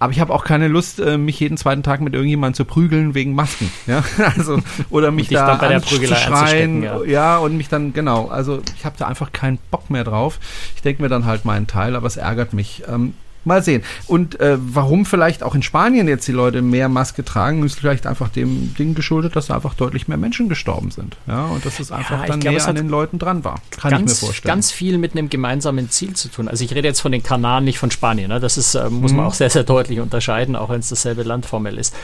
[0.00, 3.14] Aber ich habe auch keine Lust, äh, mich jeden zweiten Tag mit irgendjemandem zu prügeln
[3.14, 3.70] wegen Masken.
[3.86, 4.02] Ja,
[4.36, 6.82] also oder mich da anzuschreien.
[6.82, 7.04] Ja.
[7.04, 8.28] ja, und mich dann genau.
[8.28, 10.38] Also ich habe da einfach keinen Bock mehr drauf.
[10.74, 12.82] Ich denke mir dann halt meinen Teil, aber es ärgert mich.
[12.88, 13.14] Ähm,
[13.44, 13.82] Mal sehen.
[14.06, 18.06] Und äh, warum vielleicht auch in Spanien jetzt die Leute mehr Maske tragen, ist vielleicht
[18.06, 21.16] einfach dem Ding geschuldet, dass da einfach deutlich mehr Menschen gestorben sind.
[21.26, 23.60] Ja, und dass es einfach ja, dann glaub, näher an den Leuten dran war.
[23.70, 24.52] Kann ganz, ich mir vorstellen.
[24.52, 26.48] Ganz viel mit einem gemeinsamen Ziel zu tun.
[26.48, 28.28] Also ich rede jetzt von den Kanaren, nicht von Spanien.
[28.28, 28.40] Ne?
[28.40, 29.18] Das ist, äh, muss mhm.
[29.18, 31.94] man auch sehr, sehr deutlich unterscheiden, auch wenn es dasselbe Land formell ist.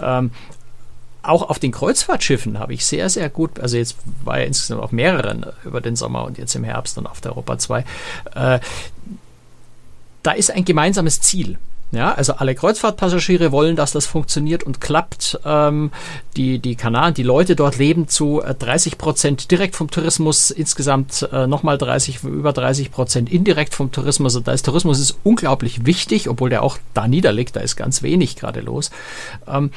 [0.00, 0.30] Ähm,
[1.22, 4.90] auch auf den Kreuzfahrtschiffen habe ich sehr, sehr gut, also jetzt war ja insgesamt auf
[4.92, 7.84] mehreren über den Sommer und jetzt im Herbst und auf der Europa 2,
[8.34, 8.60] äh,
[10.22, 11.58] da ist ein gemeinsames Ziel.
[11.92, 15.38] Ja, also alle Kreuzfahrtpassagiere wollen, dass das funktioniert und klappt.
[15.44, 15.90] Ähm,
[16.36, 21.28] die, die Kanaren, die Leute dort leben zu 30 äh, Prozent direkt vom Tourismus, insgesamt
[21.30, 24.34] äh, nochmal 30, über 30 Prozent indirekt vom Tourismus.
[24.34, 28.02] Also da ist Tourismus ist unglaublich wichtig, obwohl der auch da niederliegt, da ist ganz
[28.02, 28.90] wenig gerade los.
[29.46, 29.70] Ähm,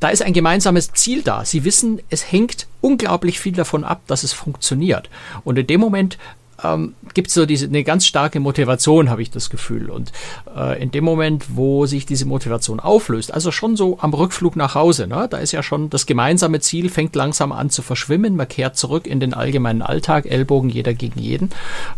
[0.00, 1.46] da ist ein gemeinsames Ziel da.
[1.46, 5.08] Sie wissen, es hängt unglaublich viel davon ab, dass es funktioniert.
[5.44, 6.18] Und in dem Moment
[6.62, 9.90] ähm, gibt es so diese eine ganz starke Motivation, habe ich das Gefühl.
[9.90, 10.12] Und
[10.56, 14.74] äh, in dem Moment, wo sich diese Motivation auflöst, also schon so am Rückflug nach
[14.74, 18.48] Hause, ne, da ist ja schon das gemeinsame Ziel, fängt langsam an zu verschwimmen, man
[18.48, 21.50] kehrt zurück in den allgemeinen Alltag, Ellbogen jeder gegen jeden.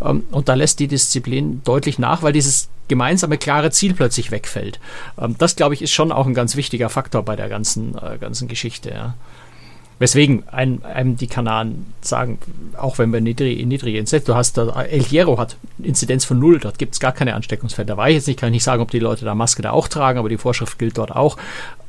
[0.03, 4.81] Ähm, und da lässt die Disziplin deutlich nach, weil dieses gemeinsame klare Ziel plötzlich wegfällt.
[5.19, 8.19] Ähm, das, glaube ich, ist schon auch ein ganz wichtiger Faktor bei der ganzen, äh,
[8.19, 8.91] ganzen Geschichte.
[8.91, 9.15] Ja.
[10.01, 12.39] Weswegen ein, einem die Kanaren sagen,
[12.79, 16.59] auch wenn wir niedrige, niedrige Inzidenz, du hast da, El Hierro hat Inzidenz von null,
[16.59, 17.85] dort gibt es gar keine Ansteckungsfälle.
[17.85, 19.73] Da weiß ich jetzt nicht, kann ich nicht sagen, ob die Leute da Maske da
[19.73, 21.37] auch tragen, aber die Vorschrift gilt dort auch.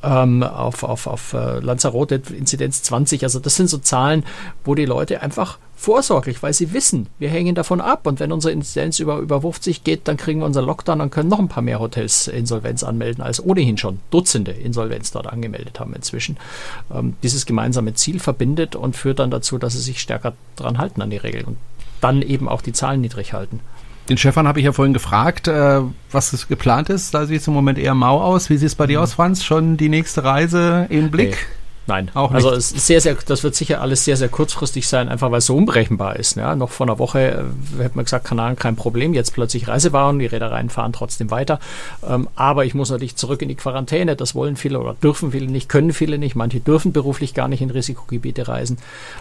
[0.03, 4.25] Ähm, auf auf, auf äh, Lanzarote Inzidenz 20, also das sind so Zahlen,
[4.63, 8.51] wo die Leute einfach vorsorglich, weil sie wissen, wir hängen davon ab und wenn unsere
[8.51, 11.63] Inzidenz über, über 50 geht, dann kriegen wir unseren Lockdown und können noch ein paar
[11.63, 16.37] mehr Hotels Insolvenz anmelden, als ohnehin schon Dutzende Insolvenz dort angemeldet haben inzwischen.
[16.93, 21.01] Ähm, dieses gemeinsame Ziel verbindet und führt dann dazu, dass sie sich stärker dran halten
[21.01, 21.57] an die Regeln und
[21.99, 23.59] dann eben auch die Zahlen niedrig halten.
[24.11, 25.79] Den Stefan habe ich ja vorhin gefragt, äh,
[26.11, 27.13] was geplant ist.
[27.13, 28.49] Da sieht es im Moment eher mau aus.
[28.49, 29.03] Wie sieht es bei dir mhm.
[29.03, 29.41] aus, Franz?
[29.41, 31.29] Schon die nächste Reise im Blick?
[31.29, 31.61] Nee.
[31.87, 32.55] Nein, auch also nicht.
[32.55, 35.37] Also es ist sehr, sehr, das wird sicher alles sehr, sehr kurzfristig sein, einfach weil
[35.37, 36.35] es so unberechenbar ist.
[36.35, 37.19] Ja, noch vor einer Woche
[37.79, 41.61] äh, hätte man gesagt, Kanaren kein Problem, jetzt plötzlich Reisewaren, die Reedereien fahren trotzdem weiter.
[42.05, 44.17] Ähm, aber ich muss natürlich zurück in die Quarantäne.
[44.17, 46.35] Das wollen viele oder dürfen viele nicht, können viele nicht.
[46.35, 48.77] Manche dürfen beruflich gar nicht in Risikogebiete reisen.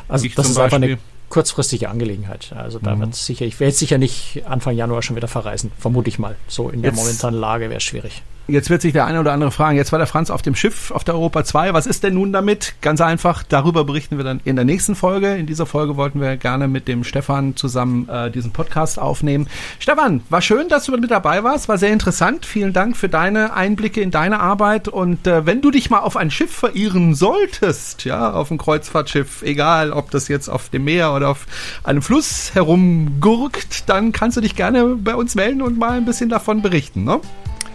[0.09, 0.99] Also ich das ist einfach eine
[1.31, 2.53] kurzfristige Angelegenheit.
[2.55, 3.01] Also da mhm.
[3.01, 6.37] wird sicher, ich werde sicher nicht Anfang Januar schon wieder verreisen, vermute ich mal.
[6.49, 8.23] So in der momentanen Lage wäre es schwierig.
[8.51, 10.91] Jetzt wird sich der eine oder andere fragen, jetzt war der Franz auf dem Schiff
[10.91, 12.75] auf der Europa 2, was ist denn nun damit?
[12.81, 15.37] Ganz einfach, darüber berichten wir dann in der nächsten Folge.
[15.37, 19.47] In dieser Folge wollten wir gerne mit dem Stefan zusammen äh, diesen Podcast aufnehmen.
[19.79, 22.45] Stefan, war schön, dass du mit dabei warst, war sehr interessant.
[22.45, 26.17] Vielen Dank für deine Einblicke in deine Arbeit und äh, wenn du dich mal auf
[26.17, 31.15] ein Schiff verirren solltest, ja, auf ein Kreuzfahrtschiff, egal ob das jetzt auf dem Meer
[31.15, 31.47] oder auf
[31.85, 36.29] einem Fluss herumgurkt, dann kannst du dich gerne bei uns melden und mal ein bisschen
[36.31, 37.21] davon berichten, ne?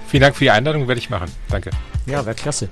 [0.07, 1.29] Vielen Dank für die Einladung, werde ich machen.
[1.49, 1.71] Danke.
[2.05, 2.69] Ja, wäre klasse.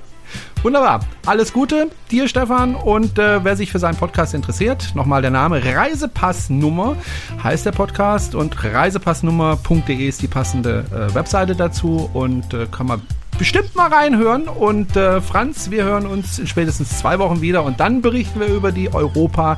[0.62, 1.02] Wunderbar.
[1.26, 2.76] Alles Gute dir, Stefan.
[2.76, 6.96] Und äh, wer sich für seinen Podcast interessiert, nochmal der Name Reisepassnummer
[7.44, 13.02] heißt der Podcast und reisepassnummer.de ist die passende äh, Webseite dazu und äh, kann man
[13.38, 14.48] bestimmt mal reinhören.
[14.48, 18.48] Und äh, Franz, wir hören uns in spätestens zwei Wochen wieder und dann berichten wir
[18.48, 19.58] über die Europa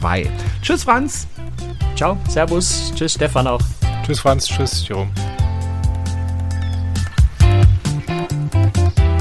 [0.00, 0.30] 2.
[0.62, 1.26] Tschüss, Franz.
[1.96, 2.92] Ciao, Servus.
[2.94, 3.60] Tschüss, Stefan auch.
[4.04, 4.46] Tschüss, Franz.
[4.46, 5.10] Tschüss, Jerome.
[8.08, 9.17] Thank you.